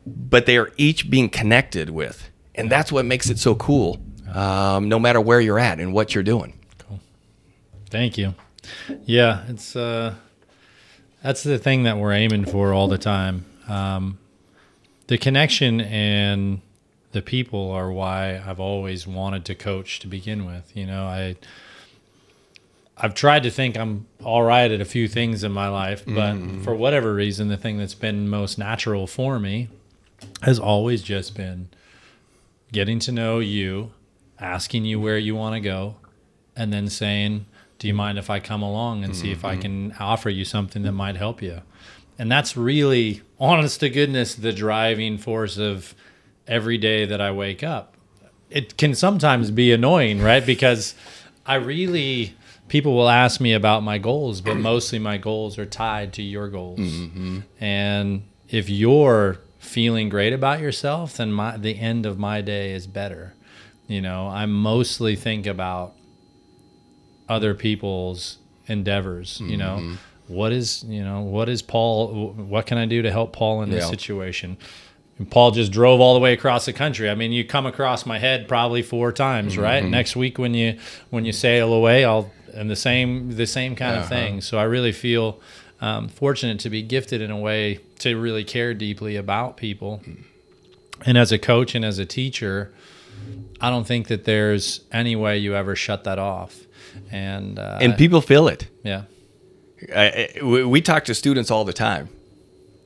[0.05, 2.29] but they are each being connected with.
[2.55, 3.99] And that's what makes it so cool,
[4.33, 6.53] um, no matter where you're at and what you're doing.
[6.79, 6.99] Cool.
[7.89, 8.33] Thank you.
[9.05, 10.15] Yeah, it's uh,
[11.23, 13.45] that's the thing that we're aiming for all the time.
[13.67, 14.17] Um,
[15.07, 16.61] the connection and
[17.11, 20.75] the people are why I've always wanted to coach to begin with.
[20.75, 21.35] You know, I
[22.99, 26.33] I've tried to think I'm all right at a few things in my life, but
[26.33, 26.63] mm-hmm.
[26.63, 29.69] for whatever reason, the thing that's been most natural for me
[30.41, 31.69] has always just been
[32.71, 33.91] getting to know you,
[34.39, 35.97] asking you where you want to go,
[36.55, 37.45] and then saying,
[37.77, 39.61] "Do you mind if I come along and see if I mm-hmm.
[39.61, 41.61] can offer you something that might help you?"
[42.19, 45.93] And that's really, honest to goodness, the driving force of
[46.47, 47.93] every day that I wake up.
[48.49, 50.43] It can sometimes be annoying, right?
[50.43, 50.95] Because
[51.45, 52.35] I really,
[52.67, 56.49] people will ask me about my goals, but mostly my goals are tied to your
[56.49, 56.79] goals.
[56.79, 57.63] Mm-hmm, mm-hmm.
[57.63, 62.87] And if you're feeling great about yourself, then my the end of my day is
[62.87, 63.33] better.
[63.87, 65.93] You know, I mostly think about
[67.29, 69.39] other people's endeavors.
[69.41, 69.95] You know, mm-hmm.
[70.27, 72.33] what is you know what is Paul?
[72.33, 73.89] What can I do to help Paul in this Yeah.
[73.89, 74.57] situation?
[75.19, 77.09] And Paul just drove all the way across the country.
[77.09, 79.83] I mean, you come across my head probably four times, right?
[79.83, 80.77] Next week when you
[81.09, 84.09] when you sail away, I'll and the same the same kind of Uh-huh.
[84.09, 84.41] thing.
[84.41, 85.39] So I really feel
[85.81, 90.01] um, fortunate to be gifted in a way to really care deeply about people.
[91.05, 92.71] And as a coach and as a teacher,
[93.61, 96.55] I don't think that there's any way you ever shut that off.
[97.11, 98.67] And uh, and people feel it.
[98.83, 99.03] yeah,
[99.95, 102.09] I, I- we, we talk to students all the time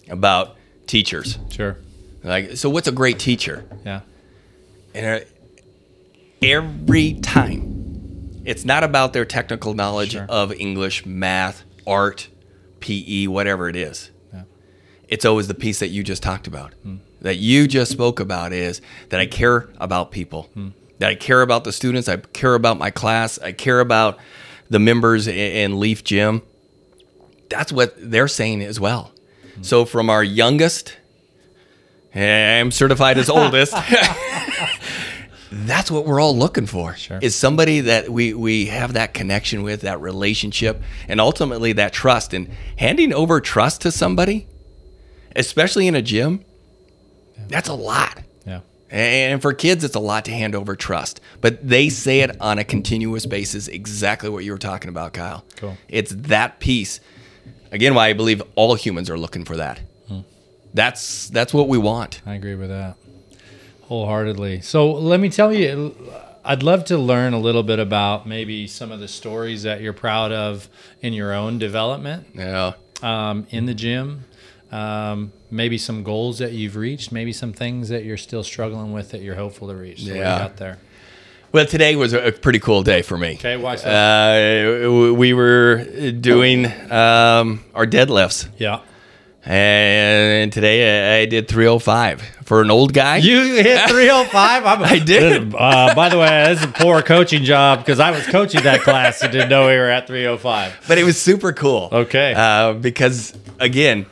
[0.09, 0.57] about
[0.87, 1.37] teachers.
[1.49, 1.77] sure,
[2.23, 3.63] Like, so what's a great teacher?
[3.85, 4.01] yeah,
[4.93, 5.25] And uh,
[6.41, 7.80] every time,
[8.45, 10.25] it's not about their technical knowledge Sure.
[10.27, 12.27] of English, math, art,
[12.79, 14.11] PE, whatever it is.
[14.33, 14.43] Yeah.
[15.07, 16.97] It's always the piece that you just talked about, hmm.
[17.21, 20.69] that you just spoke about is that I care about people, hmm.
[20.99, 24.17] that I care about the students, I care about my class, I care about
[24.69, 26.41] the members in Leaf Gym.
[27.49, 29.11] That's what they're saying as well.
[29.55, 29.63] Hmm.
[29.63, 30.97] So from our youngest,
[32.15, 33.73] I'm certified as oldest.
[35.53, 37.19] that's what we're all looking for Sure.
[37.21, 42.33] is somebody that we we have that connection with that relationship and ultimately that trust.
[42.33, 44.47] And handing over trust to somebody
[45.35, 46.43] especially in a gym
[47.47, 48.21] that's a lot.
[48.45, 48.59] Yeah,
[48.89, 51.19] and for kids it's a lot to hand over trust.
[51.41, 55.43] But they say it on a continuous basis exactly what you were talking about kyle.
[55.57, 55.75] Cool.
[55.89, 56.99] it's that piece.
[57.73, 59.81] Again why i believe all humans are looking for that.
[60.07, 60.19] Hmm.
[60.73, 62.21] That's that's what we want.
[62.25, 62.95] I agree with that
[63.91, 64.61] wholeheartedly.
[64.61, 65.93] So let me tell you,
[66.45, 69.91] I'd love to learn a little bit about maybe some of the stories that you're
[69.91, 70.69] proud of
[71.01, 72.71] in your own development yeah
[73.03, 74.23] um, in the gym.
[74.71, 79.11] Um, maybe some goals that you've reached, maybe some things that you're still struggling with
[79.11, 80.05] that you're hopeful to reach.
[80.05, 80.35] So Yeah.
[80.35, 80.77] you got there?
[81.51, 83.33] Well, today was a pretty cool day for me.
[83.33, 83.89] Okay, why so?
[83.89, 85.83] Uh, we were
[86.21, 88.79] doing um, our deadlifts, Yeah.
[89.45, 93.17] And today I did 305 for an old guy.
[93.17, 94.65] You hit 305.
[94.65, 95.53] I'm, I did.
[95.55, 98.81] Uh, by the way, this is a poor coaching job because I was coaching that
[98.81, 100.85] class and didn't know we were at 305.
[100.87, 101.89] but it was super cool.
[101.91, 102.33] Okay.
[102.35, 104.05] Uh, because again,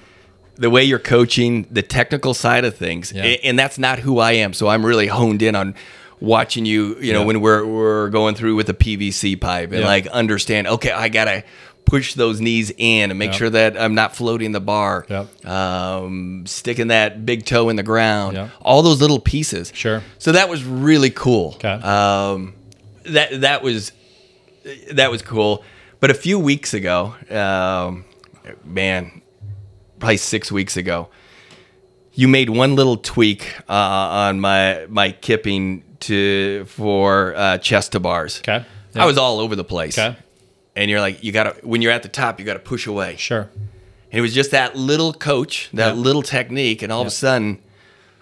[0.56, 3.24] the way you're coaching, the technical side of things, Yeah.
[3.24, 4.54] and that's not who I am.
[4.54, 5.74] So I'm really honed in on
[6.20, 6.98] watching you.
[7.00, 7.26] You know, Yeah.
[7.28, 9.86] when we're we're going through with a PVC pipe and Yeah.
[9.88, 10.68] like understand.
[10.68, 11.44] Okay, I gotta
[11.89, 13.38] push those knees in and make Yep.
[13.39, 15.06] sure that I'm not floating the bar.
[15.10, 15.45] Yep.
[15.45, 18.38] Um, sticking that big toe in the ground.
[18.38, 18.49] Yep.
[18.62, 19.71] All those little pieces.
[19.75, 20.04] Sure.
[20.19, 21.54] So that was really cool.
[21.56, 21.67] Okay.
[21.71, 22.54] Um,
[23.06, 23.91] that that was
[24.91, 25.63] that was cool.
[25.99, 28.06] But a few weeks ago, um,
[28.63, 29.21] man,
[29.99, 31.10] probably six weeks ago,
[32.13, 37.99] you made one little tweak uh, on my my kipping to for uh, chest to
[37.99, 38.39] bars.
[38.39, 38.63] Okay.
[38.95, 39.97] I was all over the place.
[39.97, 40.15] Okay.
[40.80, 43.15] And you're like, you gotta when you're at the top, you gotta push away.
[43.18, 43.50] Sure.
[44.12, 46.02] And it was just that little coach, that Yeah.
[46.02, 47.60] little technique, and all of a sudden,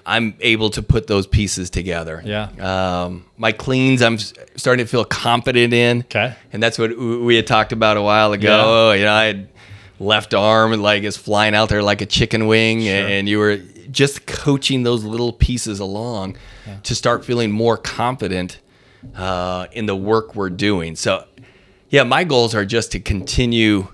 [0.05, 2.21] I'm able to put those pieces together.
[2.25, 2.49] Yeah.
[2.59, 5.99] Um, my cleans, I'm starting to feel confident in.
[5.99, 6.33] Okay.
[6.51, 8.91] And that's what we had talked about a while ago.
[8.93, 9.49] You know, I had
[9.99, 12.89] left arm and like is flying out there like a chicken wing, Sure.
[12.89, 13.57] and you were
[13.91, 16.37] just coaching those little pieces along
[16.83, 18.59] to start feeling more confident
[19.15, 20.95] uh, in the work we're doing.
[20.95, 21.23] So,
[21.89, 23.87] yeah, my goals are just to continue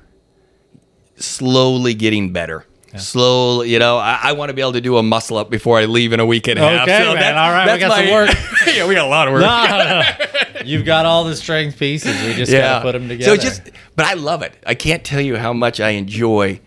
[1.15, 2.65] slowly getting better.
[2.95, 5.79] Slowly, you know, I, I want to be able to do a muscle up before
[5.79, 6.83] I leave in a week and a half.
[6.83, 7.35] Okay, man.
[7.35, 8.29] All right, we got some work.
[8.75, 9.41] yeah, we got a lot of work.
[9.41, 10.61] No, no, no.
[10.63, 12.15] You've got all the strength pieces.
[12.23, 13.35] We just got to put them together.
[13.35, 14.55] So just, but I love it.
[14.67, 16.61] I can't tell you how much I enjoy.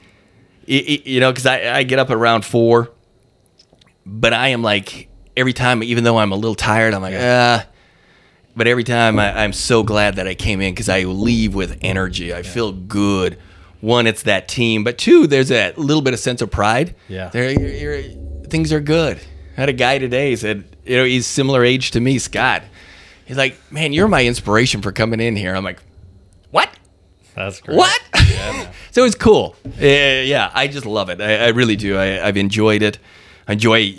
[0.66, 2.90] You know, because I, I get up around four,
[4.04, 7.66] but I am like every time, even though I'm a little tired, I'm like ah.
[8.56, 11.78] But every time I, I'm so glad that I came in because I leave with
[11.82, 12.32] energy.
[12.32, 13.38] I feel good.
[13.82, 16.94] One, it's that team, but two, there's that little bit of sense of pride.
[17.08, 17.28] Yeah.
[17.28, 17.68] there, you're,
[18.00, 18.02] you're,
[18.48, 19.18] things are good.
[19.56, 22.62] I had a guy today he said, you know, he's similar age to me, Scott.
[23.26, 25.54] He's like, man, you're my inspiration for coming in here.
[25.54, 25.80] I'm like,
[26.50, 26.70] what?
[27.34, 27.76] That's great.
[27.76, 28.00] What?
[28.30, 29.54] Yeah, so it's cool.
[29.66, 31.20] Uh, yeah, I just love it.
[31.20, 31.98] I, I really do.
[31.98, 32.98] I, I've enjoyed it.
[33.46, 33.92] I enjoy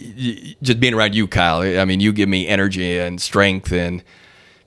[0.62, 1.62] just being around you, Kyle.
[1.62, 4.04] I mean, you give me energy and strength and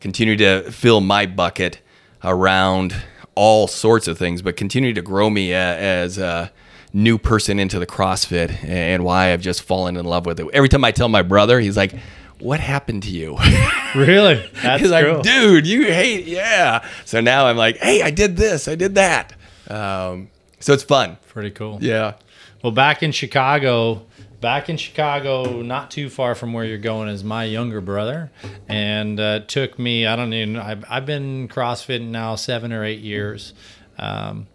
[0.01, 1.81] continue to fill my bucket
[2.25, 2.95] around
[3.35, 6.53] all sorts of things, but continue to grow me as a
[6.93, 10.47] new person into the CrossFit and why I've just fallen in love with it.
[10.53, 11.95] Every time I tell my brother, he's like,
[12.41, 13.37] what happened to you?
[13.93, 14.37] Really?
[14.63, 15.15] That's He's cool.
[15.15, 16.87] like, dude, you hate, yeah.
[17.05, 19.33] So now I'm like, hey, I did this, I did that.
[19.67, 21.17] Um, so it's fun.
[21.31, 21.79] Pretty cool.
[21.83, 22.15] Yeah.
[22.63, 24.07] Well, back in Chicago,
[24.41, 28.31] back in Chicago, not too far from where you're going, is my younger brother,
[28.69, 30.07] and uh, took me.
[30.07, 30.57] I don't even.
[30.57, 33.55] I've, I've been CrossFitting now seven or eight years,
[33.99, 34.47] um,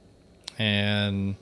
[0.58, 1.36] and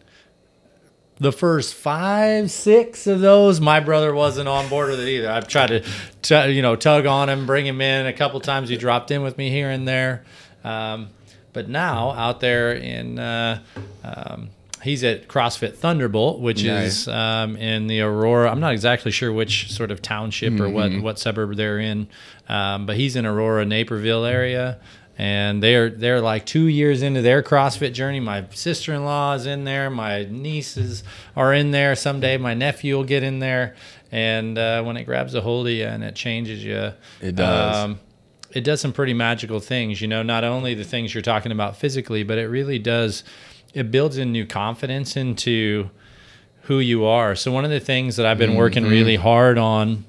[1.20, 5.30] the first five, six of those, my brother wasn't on board with it either.
[5.30, 5.86] I've tried to,
[6.22, 8.08] t- you know, tug on him, bring him in.
[8.08, 10.26] A couple times he dropped in with me here and there.
[10.64, 11.10] Um,
[11.54, 13.62] But now out there in, uh,
[14.04, 14.50] um,
[14.84, 17.02] he's at CrossFit Thunderbolt, which Nice.
[17.04, 18.52] is um, in the Aurora.
[18.52, 22.08] I'm not exactly sure which sort of township or what what suburb they're in,
[22.50, 24.80] um, but he's in Aurora, Naperville area.
[25.16, 28.20] And they're they're like two years into their CrossFit journey.
[28.20, 29.92] My sister in law is in there.
[29.92, 31.04] My nieces
[31.36, 31.96] are in there.
[31.96, 33.76] Someday my nephew will get in there.
[34.12, 37.76] And uh, when it grabs a hold of you and it changes you, It does.
[37.78, 38.00] Um,
[38.52, 40.02] it does some pretty magical things.
[40.02, 43.24] You know, not only the things you're talking about physically, but it really does.
[43.74, 45.90] It builds in new confidence into
[46.64, 47.36] who you are.
[47.36, 50.06] So one of the things that I've been working really hard on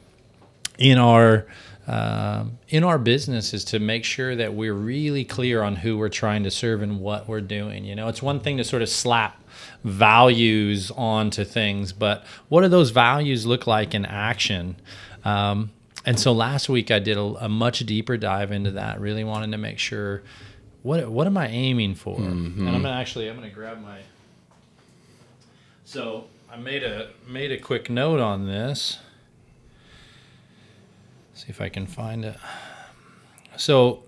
[0.79, 1.47] in our
[1.87, 6.09] um, in our business is to make sure that we're really clear on who we're
[6.09, 7.85] trying to serve and what we're doing.
[7.85, 9.43] You know, it's one thing to sort of slap
[9.83, 14.77] values onto things, but what do those values look like in action?
[15.27, 15.73] Um,
[16.07, 18.99] and so last week I did a, a much deeper dive into that.
[18.99, 20.23] Really wanting to make sure
[20.85, 22.19] what what am I aiming for?
[22.19, 22.67] Mm-hmm.
[22.67, 24.01] And I'm gonna actually I'm gonna grab my.
[25.87, 28.99] So I made a made a quick note on this.
[31.33, 32.37] See if I can find it.
[33.57, 34.03] So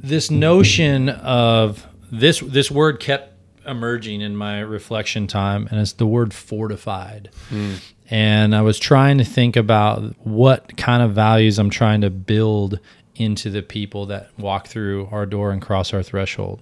[0.00, 3.34] this notion of this this word kept
[3.66, 7.28] emerging in my reflection time and it's the word fortified.
[7.50, 7.74] Hmm.
[8.08, 12.80] And I was trying to think about what kind of values I'm trying to build
[13.18, 16.60] into the people that walk through our door and cross our threshold.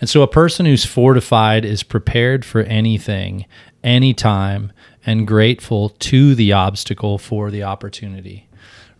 [0.00, 3.46] And so a person who's fortified is prepared for anything,
[3.82, 4.72] anytime,
[5.06, 8.48] and grateful to the obstacle for the opportunity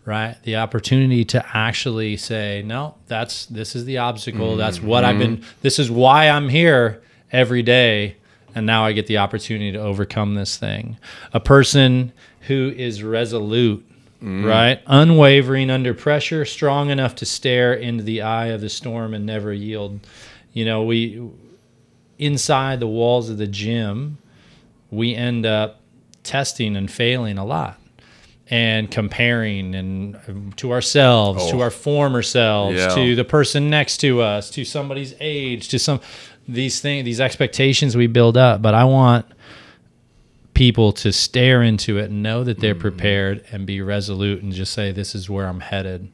[0.05, 0.37] right?
[0.43, 4.55] The opportunity to actually say no that's this is the obstacle.
[4.55, 5.49] That's what i've been mm-hmm.
[5.61, 8.17] this is why i'm here every day
[8.53, 10.97] and now i get the opportunity to overcome this thing.
[11.33, 13.85] A person who is resolute
[14.23, 14.45] Mm-hmm.
[14.45, 19.25] right unwavering under pressure strong enough to stare into the eye of the storm and
[19.25, 19.99] never yield
[20.53, 21.21] you know we
[22.17, 24.17] inside the walls of the gym
[24.89, 25.81] we end up
[26.23, 27.77] testing and failing a lot
[28.49, 31.61] and comparing and to ourselves, to Oh.
[31.61, 32.89] our former selves, Yeah.
[32.95, 35.99] to the person next to us, to somebody's age, to some
[36.47, 38.61] these things, these expectations we build up.
[38.61, 39.25] But I want
[40.55, 42.79] people to stare into it and know that they're mm.
[42.79, 46.11] prepared and be resolute and just say, "This is where I'm headed."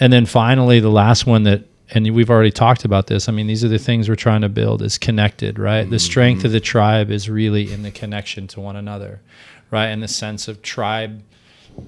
[0.00, 3.28] And then finally, the last one that and we've already talked about this.
[3.28, 5.82] I mean, these are the things we're trying to build is connected, right?
[5.82, 5.98] The mm-hmm.
[5.98, 9.20] strength of the tribe is really in the connection to one another,
[9.70, 9.88] right?
[9.88, 11.22] And the sense of tribe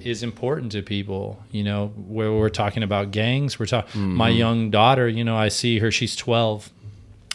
[0.00, 1.42] is important to people.
[1.50, 4.02] You know, where we're talking about gangs, we're talking.
[4.02, 4.38] My mm-hmm.
[4.38, 5.90] young daughter, you know, I see her.
[5.90, 6.70] She's twelve.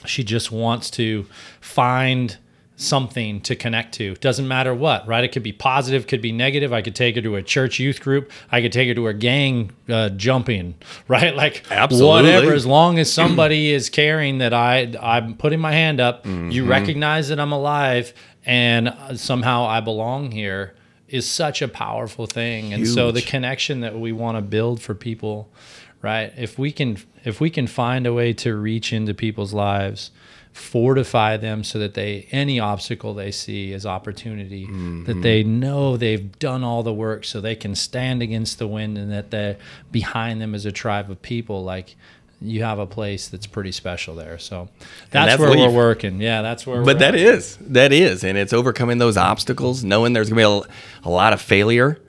[0.05, 1.25] She just wants to
[1.59, 2.37] find
[2.81, 4.15] something to connect to.
[4.15, 5.23] Doesn't matter what, right?
[5.23, 6.73] It could be positive, could be negative.
[6.73, 8.31] I could take her to a church youth group.
[8.51, 10.75] I could take her to a gang uh, jumping,
[11.07, 11.35] right?
[11.35, 12.07] Like Absolutely.
[12.31, 12.53] whatever.
[12.53, 16.51] As long as somebody is caring that I I'm putting my hand up, Mm-hmm.
[16.51, 18.13] you recognize that I'm alive,
[18.45, 20.75] and uh, somehow I belong here
[21.07, 22.73] is such a powerful thing.
[22.73, 25.49] And so the connection that we want to build for people,
[26.01, 26.31] right?
[26.37, 30.11] If we can if we can find a way to reach into people's lives,
[30.53, 34.65] fortify them so that they any obstacle they see is opportunity,
[35.05, 35.59] that they mm-hmm.
[35.59, 39.31] know they've done all the work so they can stand against the wind and that
[39.31, 39.57] they
[39.91, 41.95] behind them is a tribe of people like
[42.41, 44.39] you have a place that's pretty special there.
[44.39, 44.67] So
[45.11, 46.19] that's, that's where we're working.
[46.19, 47.21] Yeah, that's where But that at.
[47.21, 51.33] is that is, and it's overcoming those obstacles, knowing there's gonna be a, a lot
[51.33, 51.99] of failure,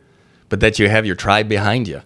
[0.48, 2.00] but that you have your tribe behind you,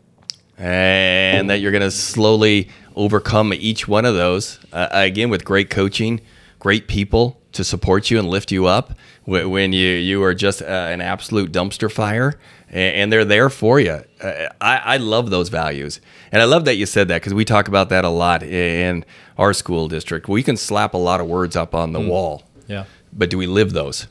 [0.59, 4.59] and that you're gonna slowly overcome each one of those.
[4.73, 6.21] Uh, again, with great coaching,
[6.59, 8.93] great people to support you and lift you up
[9.25, 12.39] when you you are just uh, an absolute dumpster fire,
[12.71, 14.03] and they're there for you.
[14.21, 16.01] Uh, I, I love those values,
[16.33, 19.05] and I love that you said that because we talk about that a lot in
[19.39, 20.29] our school district.
[20.29, 22.85] We can slap a lot of words up on the wall Yeah.
[23.13, 24.07] but do we live those?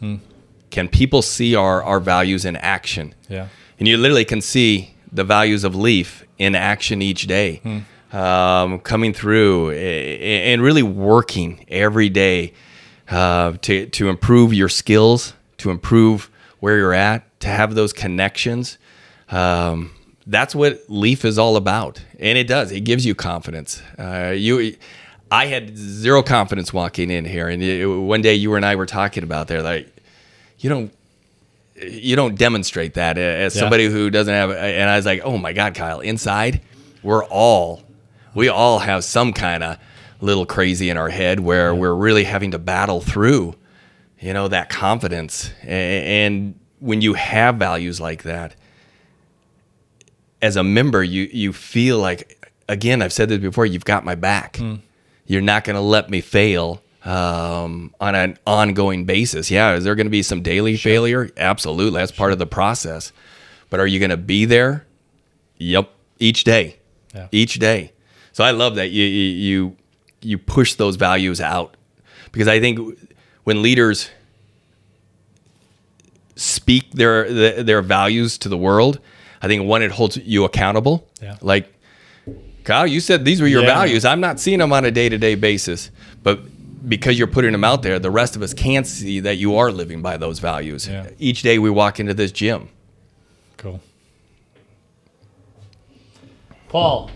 [0.72, 3.14] Can people see our, our values in action?
[3.30, 3.48] Yeah.
[3.80, 7.62] And you literally can see the values of Leaf in action each day,
[8.14, 12.54] um, coming through and really working every day
[13.10, 16.30] uh, to, to improve your skills, to improve
[16.60, 18.78] where you're at, to have those connections.
[19.30, 19.92] Um,
[20.28, 22.72] that's what Leaf is all about, and it does.
[22.72, 23.82] It gives you confidence.
[24.00, 24.76] Uh, you,
[25.30, 28.88] I had zero confidence walking in here, and you, one day you and I were
[28.88, 29.88] talking about there, like
[30.60, 30.92] you don't
[31.76, 33.60] you don't demonstrate that as Yeah.
[33.60, 36.62] somebody who doesn't have and i was like oh my god kyle inside
[37.04, 37.84] we're all
[38.36, 39.78] we all have some kind of
[40.22, 43.56] little crazy in our head where we're really having to battle through
[44.20, 48.56] you know that confidence and when you have values like that
[50.42, 54.16] as a member you you feel like again i've said this before you've got my
[54.16, 54.60] back
[55.28, 59.50] you're not going to let me fail um, on an ongoing basis.
[59.52, 61.30] Yeah, is there going to be some daily failure?
[61.38, 63.12] Absolutely, that's part of the process.
[63.72, 64.86] But are you going to be there?
[65.58, 66.78] Yep, each day,
[67.14, 67.28] Yeah.
[67.32, 67.92] each day.
[68.36, 69.78] So I love that you you you,
[70.22, 71.78] you push those values out
[72.34, 73.00] because I think
[73.46, 74.10] when leaders
[76.36, 79.00] speak their their their values to the world,
[79.42, 81.08] I think one it holds you accountable.
[81.22, 81.38] Yeah.
[81.42, 81.74] Like
[82.66, 83.74] Kyle, you said these were your Yeah.
[83.74, 84.04] values.
[84.04, 85.90] I'm not seeing them on a day to day basis,
[86.22, 86.42] but
[86.90, 89.72] because you're putting them out there, the rest of us can't see that you are
[89.72, 90.90] living by those values.
[90.90, 91.08] Yeah.
[91.20, 92.68] Each day we walk into this gym.
[93.56, 93.80] Cool.
[96.68, 97.12] Paul,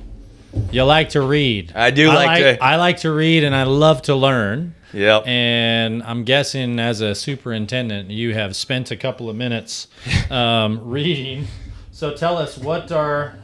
[0.72, 1.72] you like to read.
[1.76, 4.76] I do like to- I like to read, and I love to learn.
[4.94, 5.28] Yep.
[5.28, 9.88] And I'm guessing, as a superintendent, you have spent a couple of minutes
[10.32, 11.46] um, reading.
[11.92, 13.36] So tell us what are,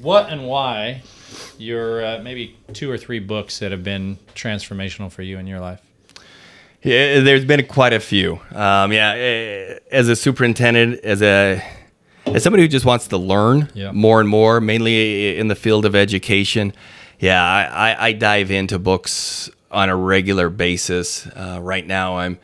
[0.00, 1.02] what and why,
[1.58, 5.60] your uh, maybe two or three books that have been transformational for you in your
[5.60, 5.80] life.
[6.82, 8.40] Yeah, there's been quite a few.
[8.52, 11.62] Um, yeah, eh, as a superintendent, as a
[12.34, 13.92] as somebody who just wants to learn Yeah.
[13.92, 16.72] more and more, mainly in the field of education.
[17.18, 21.26] Yeah, I, I, I dive into books on a regular basis.
[21.26, 22.38] Uh, right now, I'm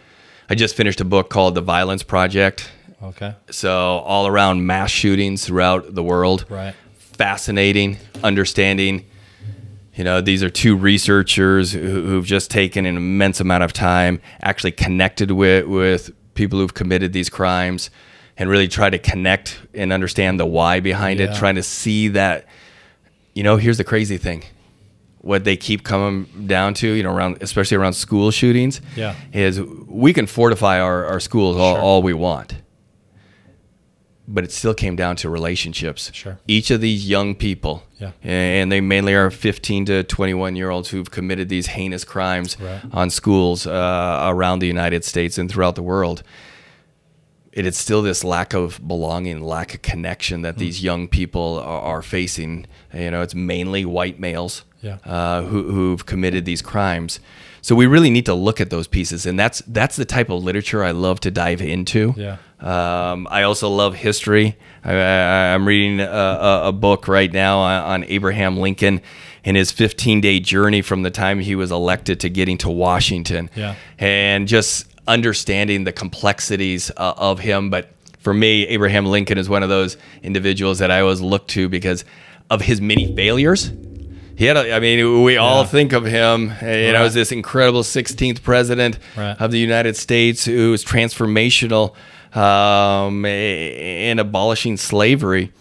[0.51, 2.71] I just finished a book called The Violence Project.
[3.03, 3.35] Okay.
[3.51, 6.75] So all around mass shootings throughout the world Right.
[6.97, 9.05] fascinating understanding
[9.95, 14.21] you know these are two researchers who- who've just taken an immense amount of time
[14.43, 17.91] actually connected with with people who've committed these crimes
[18.37, 22.47] and really try to connect and understand the why behind it trying to see that
[23.35, 24.43] you know here's the crazy thing
[25.21, 29.15] what they keep coming down to you know around especially around school shootings Yeah.
[29.33, 31.83] is we can fortify our, our schools all, Sure.
[31.83, 32.57] all we want
[34.27, 36.11] but it still came down to relationships.
[36.15, 36.39] Sure.
[36.49, 38.13] Each of these young people, Yeah.
[38.23, 42.81] and they mainly are 15 to 21 year olds who've committed these heinous crimes Right.
[42.91, 46.23] on schools uh, around the United States and throughout the world.
[47.55, 51.81] It is still this lack of belonging, lack of connection that these young people are,
[51.83, 52.67] are facing.
[52.93, 54.99] You know, it's mainly white males Yeah.
[55.05, 57.21] uh, who, who've committed these crimes.
[57.63, 60.43] So we really need to look at those pieces, and that's that's the type of
[60.45, 62.13] literature I love to dive into.
[62.17, 62.37] Yeah.
[62.61, 64.57] Um, I also love history.
[64.85, 69.01] I, I, I'm reading a, a, book right now on, on Abraham Lincoln
[69.45, 73.51] and his 15 day journey from the time he was elected to getting to Washington.
[73.55, 73.77] Yeah.
[73.99, 77.71] And just understanding the complexities uh, of him.
[77.71, 81.69] But for me, Abraham Lincoln is one of those individuals that I always look to
[81.69, 82.05] because
[82.51, 83.71] of his many failures.
[84.37, 85.69] He had, a, I mean, we all Yeah.
[85.69, 89.37] think of him, uh, you know, as this incredible 16th president Right.
[89.41, 91.95] of the United States who was transformational
[92.37, 95.53] um, in abolishing slavery.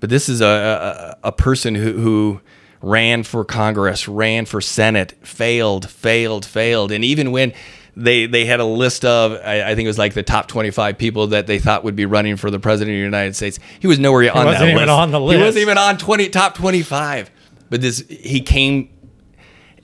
[0.00, 2.40] But this is a, a, a person who, who
[2.82, 6.92] ran for Congress, ran for Senate, failed, failed, failed.
[6.92, 7.52] And even when
[7.98, 10.96] they, they had a list of, I, I think it was like the top 25
[10.98, 13.86] people that they thought would be running for the president of the United States, he
[13.86, 14.90] was nowhere on wasn't that even list.
[14.90, 15.36] on the list.
[15.36, 17.30] He wasn't even on 20 top 25.
[17.70, 18.90] But this, he came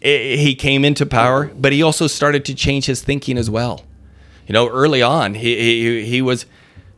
[0.01, 3.85] he came into power, but he also started to change his thinking as well.
[4.47, 6.45] You know, early on, he he, he was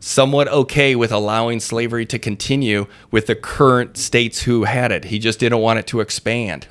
[0.01, 5.05] somewhat okay with allowing slavery to continue with the current states who had it.
[5.05, 6.67] He just didn't want it to expand.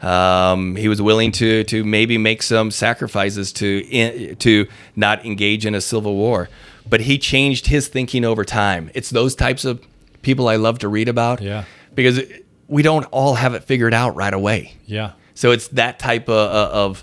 [0.00, 5.66] Um, he was willing to to maybe make some sacrifices to in, to not engage
[5.66, 6.48] in a civil war,
[6.88, 8.90] but he changed his thinking over time.
[8.94, 9.84] It's those types of
[10.22, 11.40] people I love to read about.
[11.40, 11.64] Yeah.
[11.94, 12.20] because
[12.68, 14.74] we don't all have it figured out right away.
[14.86, 15.12] Yeah.
[15.34, 16.48] So it's that type of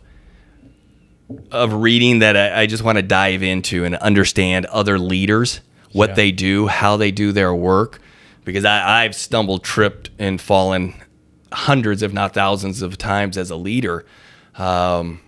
[1.50, 5.60] of reading that I, I just want to dive into and understand other leaders,
[5.92, 6.14] what Yeah.
[6.14, 8.00] they do, how they do their work,
[8.44, 10.94] because I, I've stumbled, tripped, and fallen
[11.54, 14.04] hundreds, if not thousands, of times as a leader.
[14.56, 15.20] Um,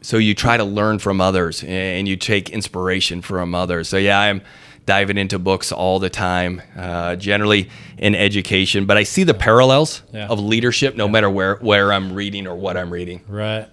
[0.00, 3.88] so you try to learn from others and you take inspiration from others.
[3.88, 4.42] So yeah, I'm
[4.84, 7.68] diving into books all the time, uh, generally
[7.98, 10.26] in education, but I see the parallels Yeah.
[10.26, 13.20] of leadership no matter where, where I'm reading or what I'm reading.
[13.28, 13.68] Right.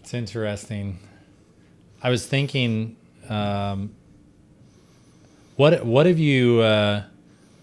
[0.00, 0.98] It's interesting.
[2.02, 2.96] I was thinking,
[3.28, 3.90] um,
[5.56, 7.02] what what have you uh,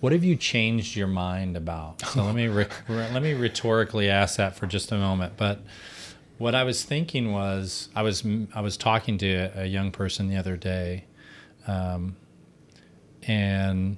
[0.08, 2.00] what have you changed your mind about?
[2.00, 5.34] So let me re- let me rhetorically ask that for just a moment.
[5.36, 5.60] But
[6.38, 10.38] what I was thinking was, I was I was talking to a young person the
[10.38, 11.04] other day,
[11.68, 12.16] um,
[13.24, 13.98] and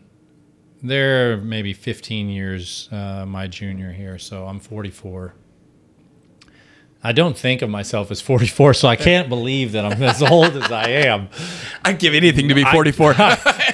[0.81, 5.35] they're maybe 15 years uh, my junior here, so I'm 44.
[7.03, 10.55] I don't think of myself as 44, so I can't believe that I'm as old
[10.55, 11.29] as I am.
[11.85, 13.13] I'd give anything to be I- 44.
[13.15, 13.35] I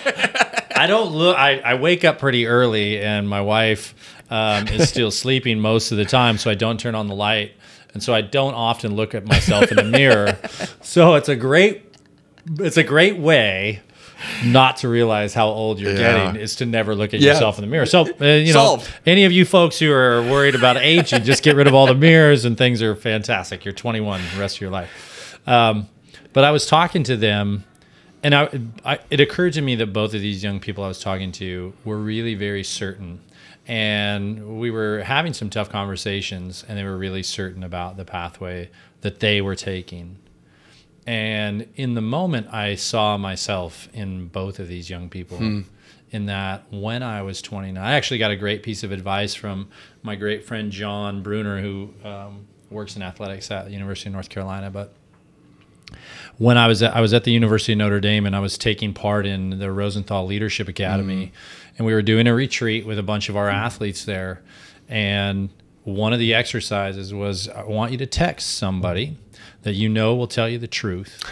[0.88, 1.38] don't look.
[1.38, 3.94] I, I wake up pretty early, and my wife
[4.30, 7.54] um, is still sleeping most of the time, so I don't turn on the light
[7.94, 10.38] and so I don't often look at myself in the mirror.
[10.82, 11.84] So it's a great,
[12.60, 13.82] it's a great way
[14.46, 15.98] not to realize how old you're Yeah.
[16.26, 17.32] getting is to never look at Yeah.
[17.34, 17.86] yourself in the mirror.
[17.86, 18.90] So uh, you know, Solved.
[19.06, 21.96] any of you folks who are worried about aging, just get rid of all the
[21.96, 23.64] mirrors and things are fantastic.
[23.66, 25.40] You're 21 the rest of your life.
[25.48, 25.88] Um,
[26.34, 27.64] but I was talking to them,
[28.26, 28.50] and I,
[28.84, 31.74] I, it occurred to me that both of these young people I was talking to
[31.84, 33.22] were really very certain.
[33.68, 38.72] And we were having some tough conversations, and they were really certain about the pathway
[39.02, 40.18] that they were taking.
[41.06, 45.38] And in the moment, I saw myself in both of these young people.
[46.10, 49.68] In that, when I was 29, I actually got a great piece of advice from
[50.02, 54.30] my great friend John Bruner, who um, works in athletics at the University of North
[54.30, 54.72] Carolina.
[54.72, 54.96] But
[56.38, 58.58] when I was at, I was at the University of Notre Dame and I was
[58.58, 61.78] taking part in the Rosenthal Leadership Academy, mm.
[61.78, 64.42] and we were doing a retreat with a bunch of our athletes there,
[64.90, 65.50] and
[65.84, 69.18] one of the exercises was I want you to text somebody
[69.62, 71.24] that you know will tell you the truth.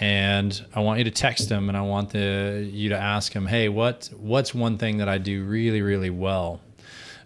[0.00, 3.46] And I want you to text them, and I want the, you to ask them,
[3.46, 6.62] "Hey, what what's one thing that I do really, really well?"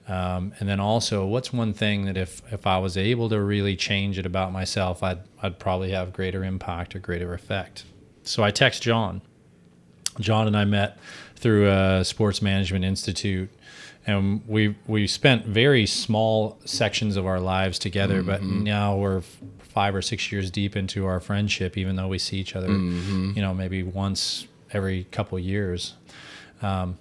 [0.07, 3.75] Um, and then also, what's one thing that if if I was able to really
[3.75, 7.85] change it about myself, I'd I'd probably have greater impact or greater effect.
[8.23, 9.23] So I text John.
[10.21, 10.99] John and I met
[11.37, 13.51] through a sports management institute,
[14.07, 18.23] and we we spent very small sections of our lives together.
[18.23, 22.19] But now we're f- five or six years deep into our friendship, even though we
[22.19, 25.95] see each other, you know, maybe once every couple years.
[26.63, 26.99] Um,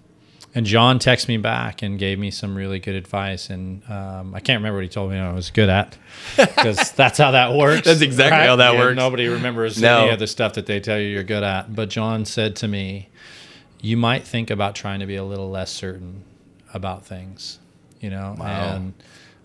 [0.56, 3.49] and John texted me back and gave me some really good advice.
[3.49, 5.97] And um, I can't remember what he told me I was good at
[6.38, 7.86] because that's how that works.
[7.86, 8.95] That's exactly how that works.
[8.95, 10.04] Nobody remembers No.
[10.04, 11.74] any of the stuff that they tell you you're good at.
[11.76, 13.10] But John said to me,
[13.82, 16.24] You might think about trying to be a little less certain
[16.74, 17.60] about things,
[17.99, 18.36] you know?
[18.38, 18.76] Wow.
[18.76, 18.93] And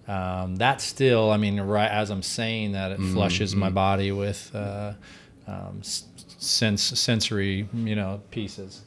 [0.09, 3.61] um, that still, I mean, right as I'm saying that, it flushes Mm-hmm.
[3.61, 4.93] my body with uh,
[5.47, 6.05] um, s-
[6.39, 8.83] sense, sensory, you know, pieces.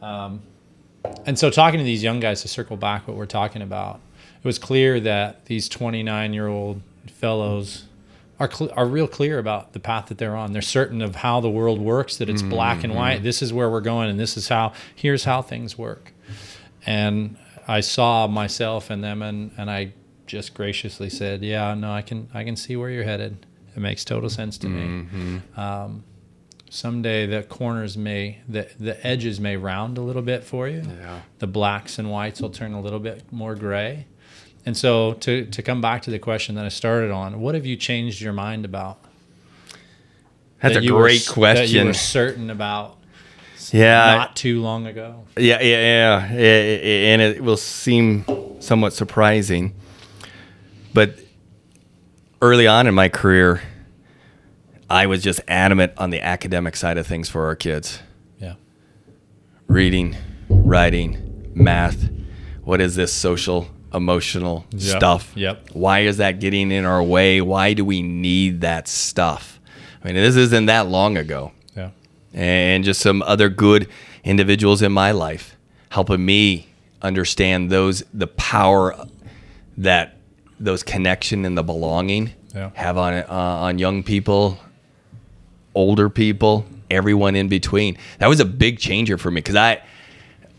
[0.00, 0.42] Um,
[1.26, 4.00] and so talking to these young guys to circle back what we're talking about
[4.42, 7.84] it was clear that these 29 year old fellows
[8.40, 10.52] are cl- are real clear about the path that they're on.
[10.52, 13.22] They're certain of how the world works that it's black and white.
[13.22, 16.12] This is where we're going and this is how here's how things work.
[16.84, 17.36] And
[17.68, 19.92] i saw myself in them and and i
[20.26, 23.46] just graciously said yeah no i can i can see where you're headed.
[23.76, 25.40] It makes total sense to me.
[25.56, 26.02] Um,
[26.74, 30.82] someday the corners may the the edges may round a little bit for you.
[31.00, 31.20] Yeah.
[31.38, 34.06] the blacks and whites will turn a little bit more gray.
[34.64, 37.66] And so to to come back to the question that i started on what have
[37.66, 38.98] you changed your mind about?
[40.62, 42.96] That's that a you were great s- that you were certain about
[43.72, 44.14] Yeah.
[44.16, 45.24] not too long ago?
[45.36, 46.38] Yeah, yeah, yeah,
[47.12, 48.24] and it will seem
[48.60, 49.74] somewhat surprising,
[50.94, 51.18] but
[52.40, 53.60] early on in my career,
[54.92, 57.98] I was just adamant on the academic side of things for our kids:
[58.38, 58.54] yeah
[59.66, 60.16] reading,
[60.48, 62.10] writing, math.
[62.64, 65.32] What is this social, emotional Yep, stuff?
[65.34, 65.68] yep.
[65.72, 67.40] Why is that getting in our way?
[67.40, 69.58] Why do we need that stuff?
[70.04, 71.90] I mean, this isn't that long ago yeah
[72.34, 73.88] and just some other good
[74.24, 75.56] individuals in my life
[75.90, 76.66] helping me
[77.02, 78.94] understand those the power
[79.78, 80.16] that
[80.60, 82.70] those connection and the belonging Yeah.
[82.74, 83.26] have on uh,
[83.66, 84.58] on young people
[85.74, 89.80] older people everyone in between that was a big changer for me because I,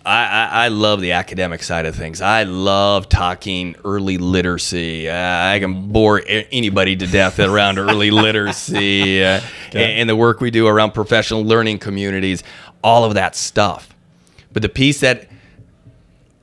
[0.06, 2.20] I I love the academic side of things.
[2.22, 5.08] I love talking early literacy.
[5.08, 9.40] Uh, I can bore anybody to death around early literacy uh,
[9.70, 10.02] Okay.
[10.02, 12.44] and the work we do around professional learning communities,
[12.84, 13.96] all of that stuff.
[14.52, 15.30] But the piece that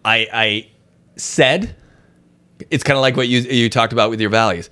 [0.04, 0.68] I, I
[1.16, 1.76] said,
[2.70, 4.70] it's kind of like what you you talked about with your values.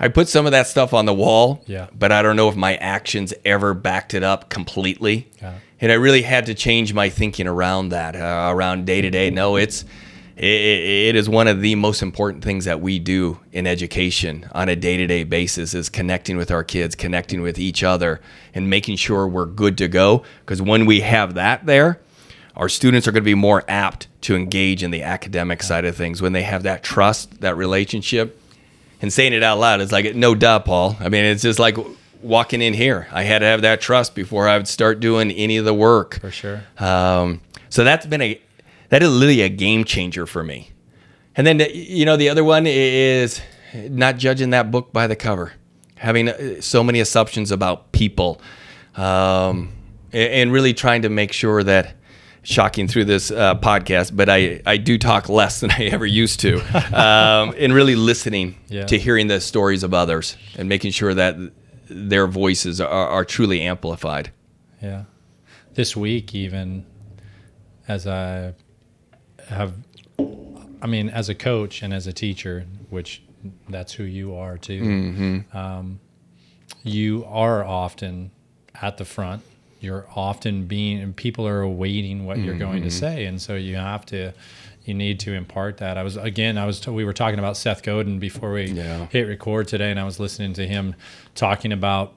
[0.00, 1.88] I put some of that stuff on the wall, Yeah.
[1.96, 5.28] but I don't know if my actions ever backed it up completely.
[5.40, 5.52] It.
[5.80, 9.30] And I really had to change my thinking around that, uh, around day to day.
[9.30, 9.84] No, it's
[10.36, 14.68] it, it is one of the most important things that we do in education on
[14.68, 18.20] a day to day basis is connecting with our kids, connecting with each other,
[18.54, 20.22] and making sure we're good to go.
[20.40, 22.00] Because when we have that there,
[22.54, 25.96] our students are going to be more apt to engage in the academic side of
[25.96, 28.37] things when they have that trust, that relationship.
[29.00, 30.96] And saying it out loud is like no doubt, Paul.
[31.00, 31.76] I mean, it's just like
[32.22, 33.06] walking in here.
[33.12, 36.20] I had to have that trust before I would start doing any of the work.
[36.20, 38.40] for sure Um, so that's been a
[38.88, 40.70] that is literally a game changer for me.
[41.36, 43.40] And then you know the other one is
[43.74, 45.52] not judging that book by the cover,
[45.96, 48.40] having uh, so many assumptions about people,
[48.96, 49.70] um,
[50.12, 51.94] and really trying to make sure that
[52.42, 56.40] shocking through this uh, podcast, but I, I do talk less than I ever used
[56.40, 56.60] to.
[56.98, 58.86] Um, and really listening Yeah.
[58.86, 61.36] to hearing the stories of others and making sure that
[61.88, 64.30] their voices are, are truly amplified.
[64.82, 65.04] Yeah.
[65.74, 66.84] This week, even
[67.86, 68.54] as I
[69.48, 69.74] have,
[70.82, 73.22] I mean, as a coach and as a teacher, which
[73.68, 76.00] that's who you are too, um,
[76.82, 78.30] you are often
[78.80, 79.42] at the front.
[79.80, 83.26] You're often being, and people are awaiting what you're going to say.
[83.26, 84.32] And so you have to,
[84.84, 85.96] you need to impart that.
[85.96, 89.06] I was, again, I was, we were talking about Seth Godin before we Yeah.
[89.06, 90.94] hit record today, and I was listening to him
[91.34, 92.14] talking about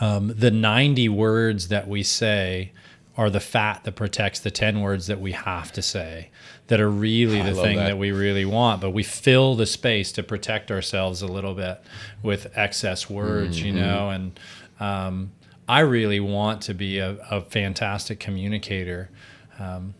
[0.00, 2.72] um, the 90 words that we say
[3.16, 6.30] are the fat that protects the 10 words that we have to say
[6.68, 7.88] that are really I the thing that.
[7.88, 7.98] that.
[7.98, 11.78] we really want but we fill the space to protect ourselves a little bit
[12.22, 14.40] with excess words you know and
[14.80, 15.30] um,
[15.68, 19.10] i really want to be a, a fantastic communicator
[19.58, 19.94] um,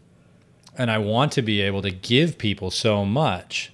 [0.76, 3.72] and i want to be able to give people so much.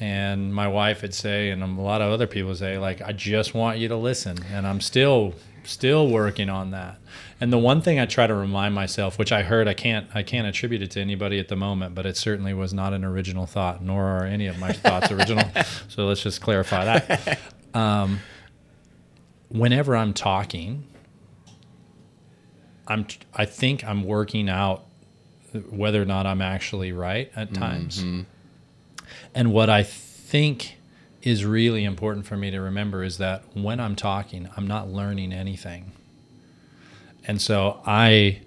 [0.00, 3.54] And my wife would say and a lot of other people say like i just
[3.54, 6.98] want you to listen and i'm still still working on that.
[7.40, 10.22] And the one thing i try to remind myself which i heard i can't i
[10.22, 13.46] can't attribute it to anybody at the moment but it certainly was not an original
[13.46, 15.48] thought nor are any of my thoughts original.
[15.88, 17.38] So let's just clarify that.
[17.72, 18.20] Um,
[19.48, 20.84] whenever i'm talking
[22.88, 24.84] i'm i think i'm working out
[25.70, 27.62] whether or not i'm actually right at mm-hmm.
[27.62, 28.04] times
[29.34, 30.76] and what I think
[31.22, 35.32] is really important for me to remember is that when I'm talking, I'm not learning
[35.32, 35.92] anything.
[37.26, 38.42] And so I,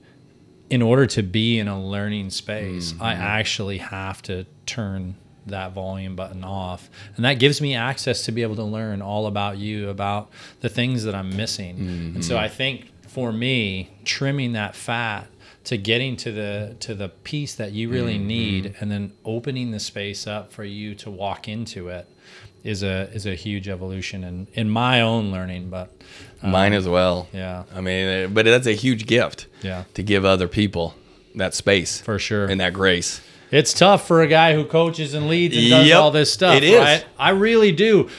[0.70, 3.24] in order to be in a learning space, I mm-hmm.
[3.24, 5.16] actually have to turn
[5.48, 6.90] that volume button off.
[7.16, 10.30] And that gives me access to be able to learn all about you, about
[10.60, 11.78] the things that I'm missing.
[12.16, 12.44] And so mm-hmm.
[12.44, 15.26] I think for me, trimming that fat
[15.63, 19.80] to getting to the to the piece that you really need and then opening the
[19.80, 22.07] space up for you to walk into it
[22.63, 25.91] is a is a huge evolution in in my own learning but
[26.43, 27.28] Mine as well.
[27.34, 30.93] yeah I mean, uh, but that's a huge gift yeah to give other people
[31.34, 33.20] that space for sure and that grace.
[33.49, 36.55] It's tough for a guy who coaches and leads and does Yep, all this stuff.
[36.55, 36.78] it is.
[36.80, 37.03] Right?
[37.18, 38.09] I really do.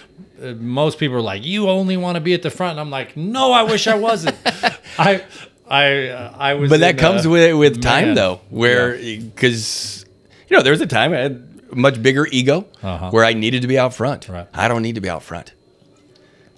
[0.42, 2.90] Uh, most people are like, "You only want to be at the front," and I'm
[2.90, 4.36] like, "No, I wish I wasn't."
[4.98, 5.22] I,
[5.68, 6.70] I, uh, I was.
[6.70, 8.14] But that in, comes uh, with with time man.
[8.14, 10.04] though, where because
[10.48, 13.10] you know there was a time I had a much bigger ego Uh-huh.
[13.10, 14.28] where I needed to be out front.
[14.28, 14.46] Right.
[14.54, 15.52] I don't need to be out front.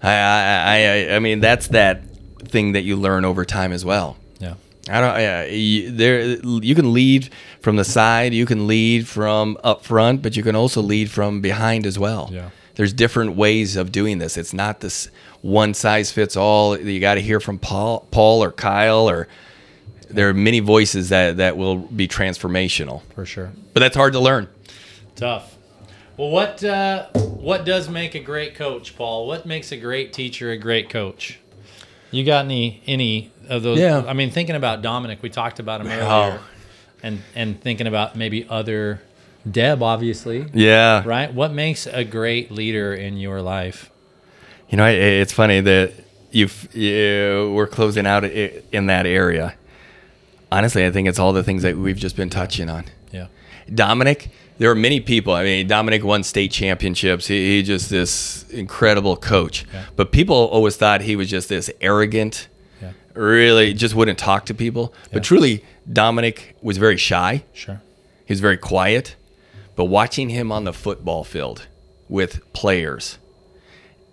[0.02, 0.76] I I,
[1.12, 2.02] I I mean that's that
[2.48, 4.16] thing that you learn over time as well.
[4.38, 4.54] Yeah.
[4.88, 5.18] I don't.
[5.20, 6.20] Yeah, you, there,
[6.62, 7.28] you can lead
[7.60, 8.32] from the side.
[8.32, 12.30] You can lead from up front, but you can also lead from behind as well.
[12.32, 12.50] Yeah.
[12.80, 14.38] There's different ways of doing this.
[14.38, 15.10] It's not this
[15.42, 16.78] one size fits all.
[16.80, 19.28] You got to hear from Paul, Paul or Kyle, or
[20.08, 23.02] there are many voices that that will be transformational.
[23.14, 23.52] for sure.
[23.74, 24.48] But that's hard to learn.
[25.14, 25.58] Tough.
[26.16, 29.26] Well, what uh, what does make a great coach, Paul?
[29.26, 31.38] What makes a great teacher a great coach?
[32.10, 33.78] You got any any of those?
[33.78, 34.04] Yeah.
[34.08, 36.02] I mean, thinking about Dominic, we talked about him earlier,
[36.40, 36.40] Oh.
[37.02, 39.02] and and thinking about maybe other
[39.48, 41.02] Deb, obviously, Yeah.
[41.06, 41.32] right?
[41.32, 43.90] What makes a great leader in your life?
[44.68, 45.92] You know, it, it's funny that
[46.30, 49.54] you've you, we're closing out in that area.
[50.52, 52.84] Honestly, I think it's all the things that we've just been touching on.
[53.12, 53.26] Yeah.
[53.72, 55.32] Dominic, there are many people.
[55.32, 57.26] I mean, Dominic won state championships.
[57.26, 59.64] He, he just this incredible coach.
[59.72, 59.84] Yeah.
[59.96, 62.48] But people always thought he was just this arrogant,
[62.82, 62.92] Yeah.
[63.14, 64.92] really just wouldn't talk to people.
[65.04, 65.08] Yeah.
[65.14, 67.42] But truly, Dominic was very shy.
[67.54, 67.80] Sure.
[68.26, 69.16] He was very quiet.
[69.76, 71.66] But watching him on the football field
[72.08, 73.18] with players,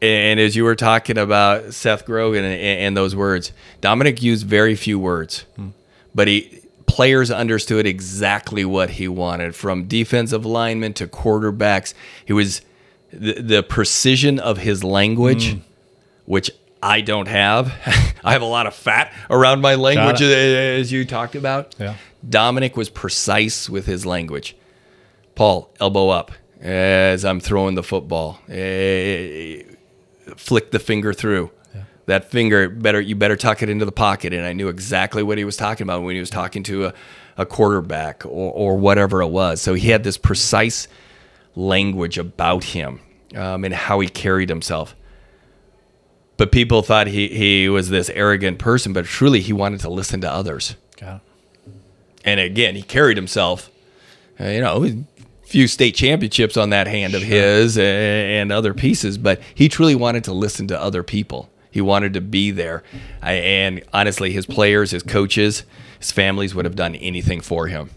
[0.01, 3.51] and as you were talking about Seth Godin and, and those words,
[3.81, 5.69] Dominic used very few words, hmm.
[6.13, 11.93] but he players understood exactly what he wanted from defensive linemen to quarterbacks.
[12.25, 12.61] He was
[13.11, 15.59] the, the precision of his language, hmm.
[16.25, 16.51] which
[16.81, 17.67] I don't have.
[18.23, 21.75] I have a lot of fat around my language, as you talked about.
[21.79, 21.95] Yeah.
[22.27, 24.55] Dominic was precise with his language.
[25.37, 28.39] Paul, elbow up as I'm throwing the football.
[28.49, 29.61] Eh,
[30.35, 31.51] flick the finger through.
[32.07, 34.33] That finger better you better tuck it into the pocket.
[34.33, 36.93] And I knew exactly what he was talking about when he was talking to a,
[37.37, 39.61] a quarterback or, or whatever it was.
[39.61, 40.87] So he had this precise
[41.55, 42.99] language about him
[43.35, 44.95] um, and how he carried himself.
[46.37, 50.19] But people thought he, he was this arrogant person, but truly he wanted to listen
[50.21, 50.77] to others
[52.23, 53.69] and again, he carried himself.
[54.39, 55.05] Uh, you know, a
[55.43, 60.23] few state championships on that hand of his and other pieces, but he truly wanted
[60.25, 61.49] to listen to other people.
[61.71, 62.81] He He wanted to be there.
[63.21, 65.63] And honestly, his players, his coaches,
[65.99, 67.91] his families would have done anything for him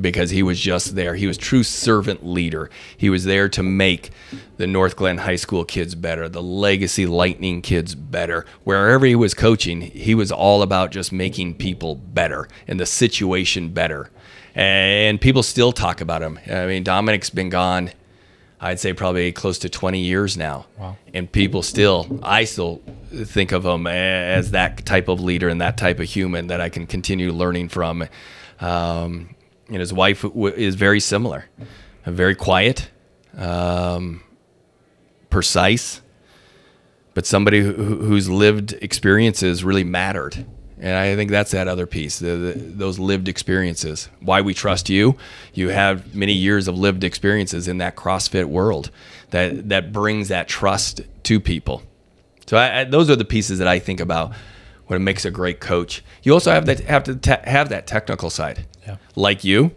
[0.00, 1.14] because he was just there.
[1.14, 2.70] He was true servant leader.
[2.96, 4.10] He was there to make
[4.56, 8.46] the Northglenn High School kids better, the Legacy Lightning kids better.
[8.64, 13.68] Wherever he was coaching, he was all about just making people better and the situation
[13.70, 14.10] better.
[14.58, 16.38] And people still talk about him.
[16.50, 17.90] I mean, Dominic's been gone
[18.60, 20.66] I'd say probably close to 20 years now.
[20.78, 20.96] Wow.
[21.14, 22.82] And people still, I still
[23.12, 26.68] think of him as that type of leader and that type of human that I
[26.68, 28.02] can continue learning from.
[28.60, 29.34] Um,
[29.68, 31.44] and his wife w- is very similar,
[32.04, 32.90] very quiet,
[33.36, 34.22] um,
[35.30, 36.00] precise,
[37.14, 40.46] but somebody who, whose lived experiences really mattered.
[40.80, 44.08] And I think that's that other piece, the, the, those lived experiences.
[44.20, 45.16] Why we trust you.
[45.52, 48.90] You have many years of lived experiences in that CrossFit world
[49.30, 51.82] that, that brings that trust to people.
[52.46, 54.32] So I, I, those are the pieces that I think about
[54.86, 56.02] when it makes a great coach.
[56.22, 58.96] You also have that have to te- have that technical side, Yeah.
[59.16, 59.72] like you,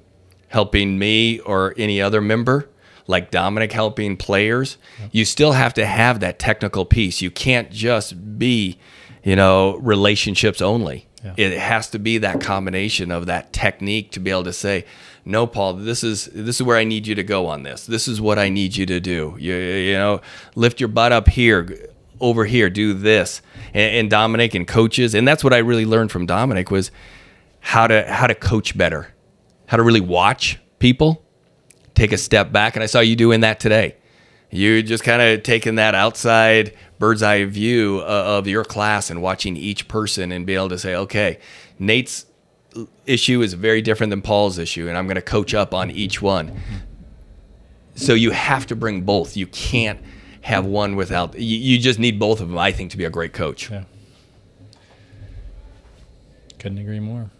[0.49, 2.69] helping me or any other member,
[3.07, 4.77] like Dominic helping players.
[5.11, 7.21] You still have to have that technical piece.
[7.21, 8.77] You can't just be,
[9.23, 11.07] you know, relationships only.
[11.23, 11.33] Yeah.
[11.37, 14.85] It has to be that combination of that technique to be able to say,
[15.23, 17.85] "No, Paul, this is this is where I need you to go on this.
[17.85, 19.35] This is what I need you to do.
[19.37, 20.21] You you know,
[20.55, 21.89] lift your butt up here."
[22.21, 23.41] over here do this
[23.73, 26.91] and, and dominic and coaches and that's what i really learned from dominic was
[27.59, 29.11] how to how to coach better
[29.65, 31.25] how to really watch people
[31.95, 33.95] take a step back and i saw you doing that today
[34.51, 39.21] you just kind of taking that outside bird's eye view uh, of your class and
[39.21, 41.39] watching each person and be able to say okay
[41.79, 42.25] nate's
[43.05, 46.21] issue is very different than paul's issue and i'm going to coach up on each
[46.21, 46.57] one
[47.95, 49.99] so you have to bring both you can't
[50.41, 53.09] have one without you, you just need both of them i think to be a
[53.09, 53.83] great coach Yeah.
[56.59, 57.31] Couldn't agree more.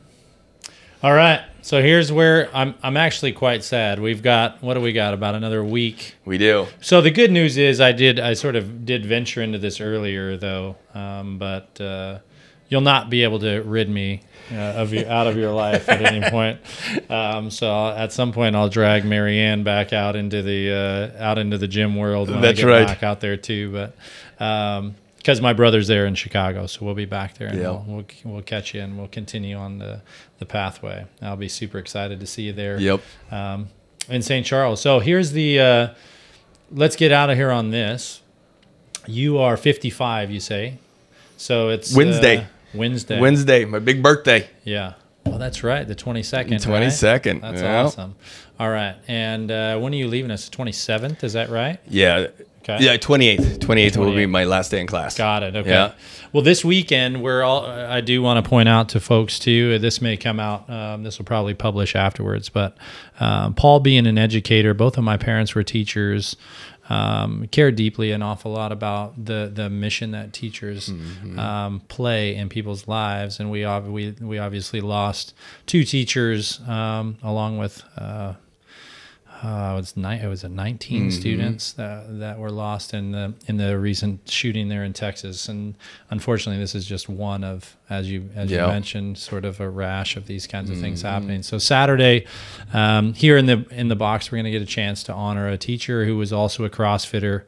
[1.04, 1.42] All right.
[1.64, 4.00] So here's where I'm I'm actually quite sad.
[4.00, 5.14] We've got what do we got?
[5.14, 6.16] About another week.
[6.26, 9.58] we do So the good news is I did I sort of did venture into
[9.58, 12.20] this earlier though, um, but uh,
[12.70, 14.22] you'll not be able to rid me
[14.52, 16.60] uh, of you out of your life at any point.
[17.10, 20.72] Um, so I'll, at some point I'll drag Marianne back out into the
[21.18, 22.88] uh, out into the gym world when That's I get right.
[22.88, 23.72] back out there too.
[23.72, 27.70] But um, because my brother's there in Chicago, so we'll be back there and Yeah.
[27.70, 30.02] we'll, we'll we'll catch you and we'll continue on the
[30.40, 31.06] the pathway.
[31.22, 33.02] I'll be super excited to see you there yep
[33.32, 33.70] um,
[34.10, 34.46] in St.
[34.46, 34.82] Charles.
[34.82, 35.60] So here's the.
[35.60, 35.88] Uh,
[36.72, 38.22] let's get out of here on this.
[39.08, 40.78] You are 55, you say.
[41.38, 42.38] So it's Wednesday.
[42.38, 42.44] Uh,
[42.74, 43.20] Wednesday.
[43.20, 44.94] wednesday my big birthday Yeah.
[45.26, 45.88] Well, that's right.
[45.88, 46.64] The 22nd.
[46.64, 47.42] 22nd, Right?
[47.42, 47.84] That's yeah.
[47.84, 48.16] awesome.
[48.60, 48.96] All right.
[49.08, 50.50] And uh, when are you leaving us?
[50.50, 51.24] 27th.
[51.24, 51.80] Is that right?
[51.88, 52.28] yeah
[52.64, 52.78] Okay.
[52.86, 55.56] yeah 28th 28th will be my last day in class Got it.
[55.56, 55.70] Okay.
[55.70, 55.94] Yeah.
[56.34, 57.66] Well, this weekend we're all.
[57.66, 59.78] I do want to point out to folks too.
[59.80, 60.70] This may come out.
[60.70, 62.48] Um, this will probably publish afterwards.
[62.48, 62.78] But
[63.20, 66.38] um, Paul, being an educator, both of my parents were teachers.
[66.90, 71.38] Um, care deeply an awful lot about the the mission that teachers Mm-hmm.
[71.40, 75.34] um, play in people's lives, and we ob- we we obviously lost
[75.66, 77.84] two teachers um, along with.
[77.98, 78.34] Uh,
[79.44, 81.10] uh, it was ni- it was a 19 Mm-hmm.
[81.10, 85.76] students that, that were lost in the in the recent shooting there in Texas, and
[86.10, 88.50] unfortunately, this is just one of as you as.
[88.50, 88.62] Mm-hmm.
[88.62, 91.42] you mentioned, sort of a rash of these kinds of things happening.
[91.44, 92.26] So Saturday,
[92.74, 95.48] um, here in the in the box, we're going to get a chance to honor
[95.48, 97.44] a teacher who was also a CrossFitter.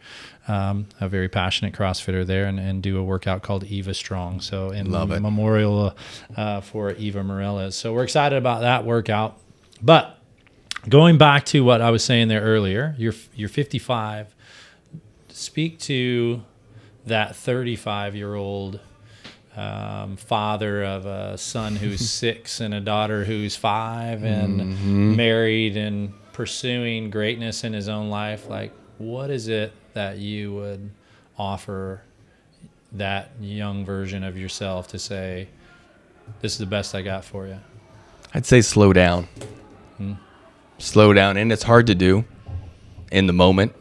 [0.45, 4.41] Um, a very passionate CrossFitter there, and, and do a workout called Eva Strong.
[4.41, 5.95] So, in Love memorial
[6.35, 7.75] uh, for Eva Mireles.
[7.75, 9.39] So, we're excited about that workout.
[9.81, 10.17] But
[10.87, 14.33] going back to what I was saying there earlier, you're you're 55.
[15.29, 16.43] Speak to
[17.05, 18.79] that 35 year old
[19.55, 26.13] um, father of a son who's six and a daughter who's five and married and
[26.33, 28.47] pursuing greatness in his own life.
[28.47, 30.89] Like, what is it that you would
[31.37, 32.01] offer
[32.93, 35.47] that young version of yourself to say,
[36.41, 37.59] "This is the best I got for you"?
[38.33, 39.27] I'd say slow down.
[40.83, 42.25] Slow down, and it's hard to do
[43.09, 43.73] in the moment.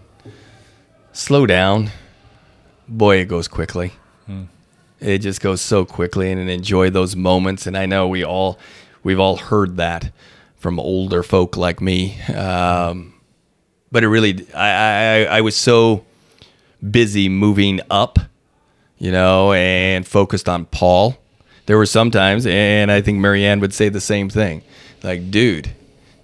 [1.13, 1.91] Slow down.
[2.87, 3.93] Boy, it goes quickly.
[5.01, 7.67] It just goes so quickly, and enjoy those moments.
[7.67, 8.57] And I know we all,
[9.03, 10.13] we've all heard that
[10.59, 12.21] from older folk like me.
[12.31, 13.15] Um,
[13.91, 16.05] but it really, I, I, I was so
[16.89, 18.21] busy moving up,
[18.99, 21.19] you know, and focused on Paul.
[21.67, 24.63] There were some times, and I think Marianne would say the same thing.
[25.03, 25.75] Like, dude,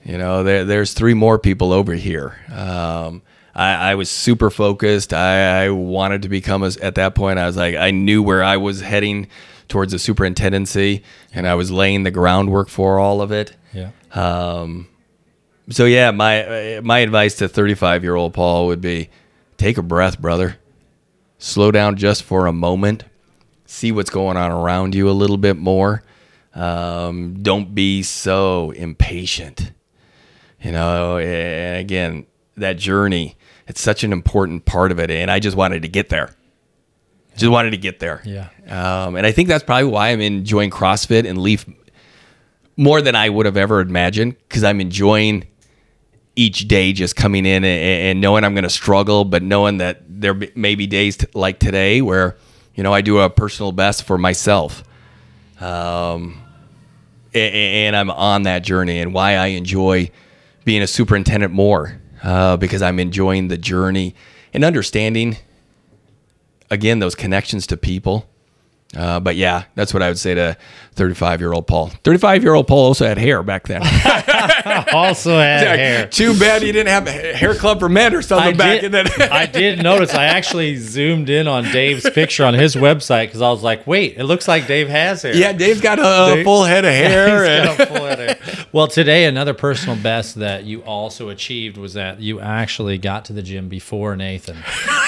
[0.09, 2.35] you know, there, there's three more people over here.
[2.51, 3.21] Um,
[3.55, 5.13] I, I was super focused.
[5.13, 7.39] I, I wanted to become a, at that point.
[7.39, 9.29] I was like, I knew where I was heading
[9.69, 11.05] towards the superintendency,
[11.35, 13.55] and I was laying the groundwork for all of it.
[13.75, 13.91] Yeah.
[14.13, 14.89] Um,
[15.69, 19.11] so yeah, my my advice to 35 year old Paul would be,
[19.59, 20.57] take a breath, brother.
[21.37, 23.05] Slow down just for a moment.
[23.67, 26.03] See what's going on around you a little bit more.
[26.55, 29.73] Um, don't be so impatient.
[30.61, 33.37] You know, and again, that journey,
[33.67, 35.11] it's such an important part of it.
[35.11, 36.35] And I just wanted to get there.
[37.37, 38.21] Just wanted to get there.
[38.25, 38.49] Yeah.
[38.67, 41.65] Um, and I think that's probably why I'm enjoying CrossFit and Leaf
[42.77, 45.47] more than I would have ever imagined because I'm enjoying
[46.35, 50.03] each day just coming in and, and knowing I'm going to struggle, but knowing that
[50.09, 52.37] there may be days t- like today where,
[52.75, 54.83] you know, I do a personal best for myself.
[55.61, 56.41] Um,
[57.35, 60.11] and, and I'm on that journey and why I enjoy
[60.69, 64.15] being a superintendent more uh, because I'm enjoying the journey
[64.53, 65.39] and understanding,
[66.71, 68.29] again, those connections to people.
[68.95, 70.59] Uh, but yeah, that's what I would say to
[70.93, 71.87] 35 year old Paul.
[72.05, 73.81] 35 year old Paul also had hair back then.
[74.93, 76.07] also had hair.
[76.07, 78.85] Too bad he didn't have a hair club for men or something I back did,
[78.87, 79.33] in that.
[79.33, 80.15] I did notice.
[80.15, 84.17] I actually zoomed in on Dave's picture on his website because I was like, "Wait,
[84.17, 87.45] it looks like Dave has hair." yeah, Dave's got a, Dave- full head of hair.
[87.45, 88.67] And- got a full head of hair.
[88.73, 93.33] Well, today another personal best that you also achieved was that you actually got to
[93.33, 94.57] the gym before Nathan.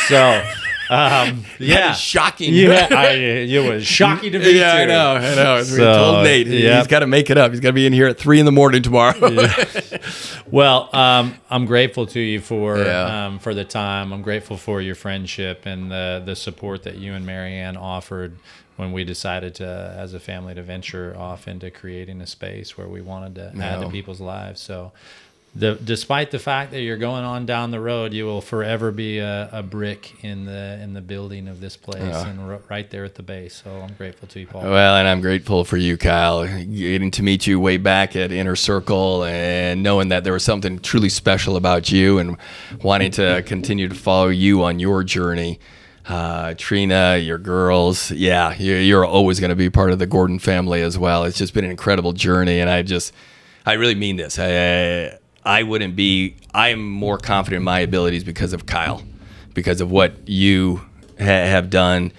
[0.09, 0.43] So,
[0.91, 2.53] um, yeah, shocking.
[2.53, 4.87] Yeah, I, it was shocking to me yeah, I too.
[4.89, 5.13] know.
[5.15, 5.55] I know.
[5.57, 6.79] As we told Nate, yep.
[6.79, 7.53] he's got to make it up.
[7.53, 9.17] He's got to be in here at three in the morning tomorrow.
[10.51, 13.27] Well, um, I'm grateful to you for Yeah.
[13.27, 14.13] um, for the time.
[14.13, 18.37] I'm grateful for your friendship and the the support that you and Marianne offered
[18.77, 22.89] when we decided to, as a family, to venture off into creating a space where
[22.89, 24.61] we wanted to add to people's lives.
[24.61, 24.93] So,
[25.55, 29.19] the despite the fact that you're going on down the road, you will forever be
[29.19, 32.29] a, a brick in the in the building of this place Yeah.
[32.29, 33.61] and r- right there at the base.
[33.65, 34.63] So I'm grateful to you, Paul.
[34.63, 38.55] Well, and I'm grateful for you, Kyle, getting to meet you way back at Inner
[38.55, 42.37] Circle and knowing that there was something truly special about you and
[42.83, 45.59] wanting to continue to follow you on your journey.
[46.09, 50.39] Uh, Trina, your girls, yeah, you're, you're always going to be part of the Gordon
[50.39, 51.25] family as well.
[51.25, 53.13] It's just been an incredible journey, and I just,
[53.65, 54.37] I really mean this.
[54.39, 59.03] I, I wouldn't be, I'm more confident in my abilities because of Kyle,
[59.55, 60.83] because of what you
[61.19, 62.13] ha- have done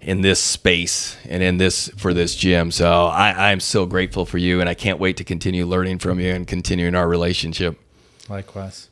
[0.00, 2.70] in this space and in this for this gym.
[2.70, 6.20] So I, I'm so grateful for you, and I can't wait to continue learning from
[6.20, 7.78] you and continuing our relationship.
[8.28, 8.90] Likewise.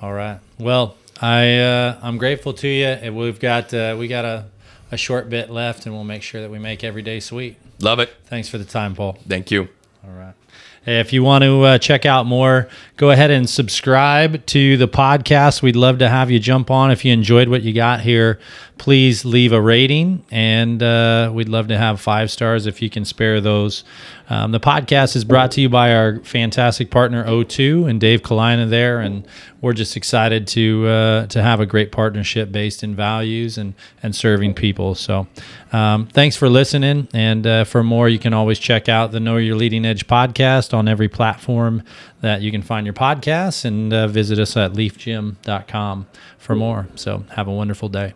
[0.00, 0.38] All right.
[0.58, 2.86] Well, I uh, I'm grateful to you.
[2.86, 4.46] And We've got uh, we got a,
[4.92, 7.56] a short bit left, and we'll make sure that we make every day sweet.
[7.80, 8.14] Love it.
[8.26, 9.18] Thanks for the time, Paul.
[9.26, 9.68] Thank you.
[10.04, 10.34] All right.
[10.86, 12.68] If you want to uh, check out more,
[12.98, 15.62] go ahead and subscribe to the podcast.
[15.62, 16.90] We'd love to have you jump on.
[16.90, 18.40] If you enjoyed what you got here,
[18.76, 23.04] please leave a rating, and uh, we'd love to have five stars if you can
[23.04, 23.84] spare those.
[24.30, 28.68] Um, the podcast is brought to you by our fantastic partner O2 and Dave Kalina
[28.68, 29.26] there, and
[29.60, 34.14] we're just excited to uh, to have a great partnership based in values and and
[34.14, 34.94] serving people.
[34.94, 35.26] So,
[35.72, 39.36] um, thanks for listening, and uh, for more, you can always check out the Know
[39.38, 41.82] Your Leading Edge podcast on every platform
[42.20, 46.06] that you can find your podcasts, and uh, visit us at leafgym.com
[46.38, 46.88] for more.
[46.94, 48.14] So, have a wonderful day.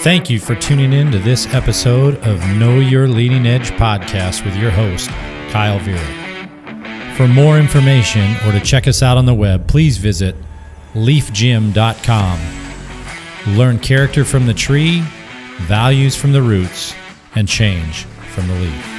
[0.00, 4.54] Thank you for tuning in to this episode of Know Your Leading Edge podcast with
[4.54, 5.08] your host,
[5.50, 7.16] Kyle Vera.
[7.16, 10.36] For more information or to check us out on the web, please visit
[10.92, 12.40] leafgym.com.
[13.56, 15.00] Learn character from the tree,
[15.62, 16.94] values from the roots,
[17.34, 18.06] and change
[18.36, 18.95] from the leaf.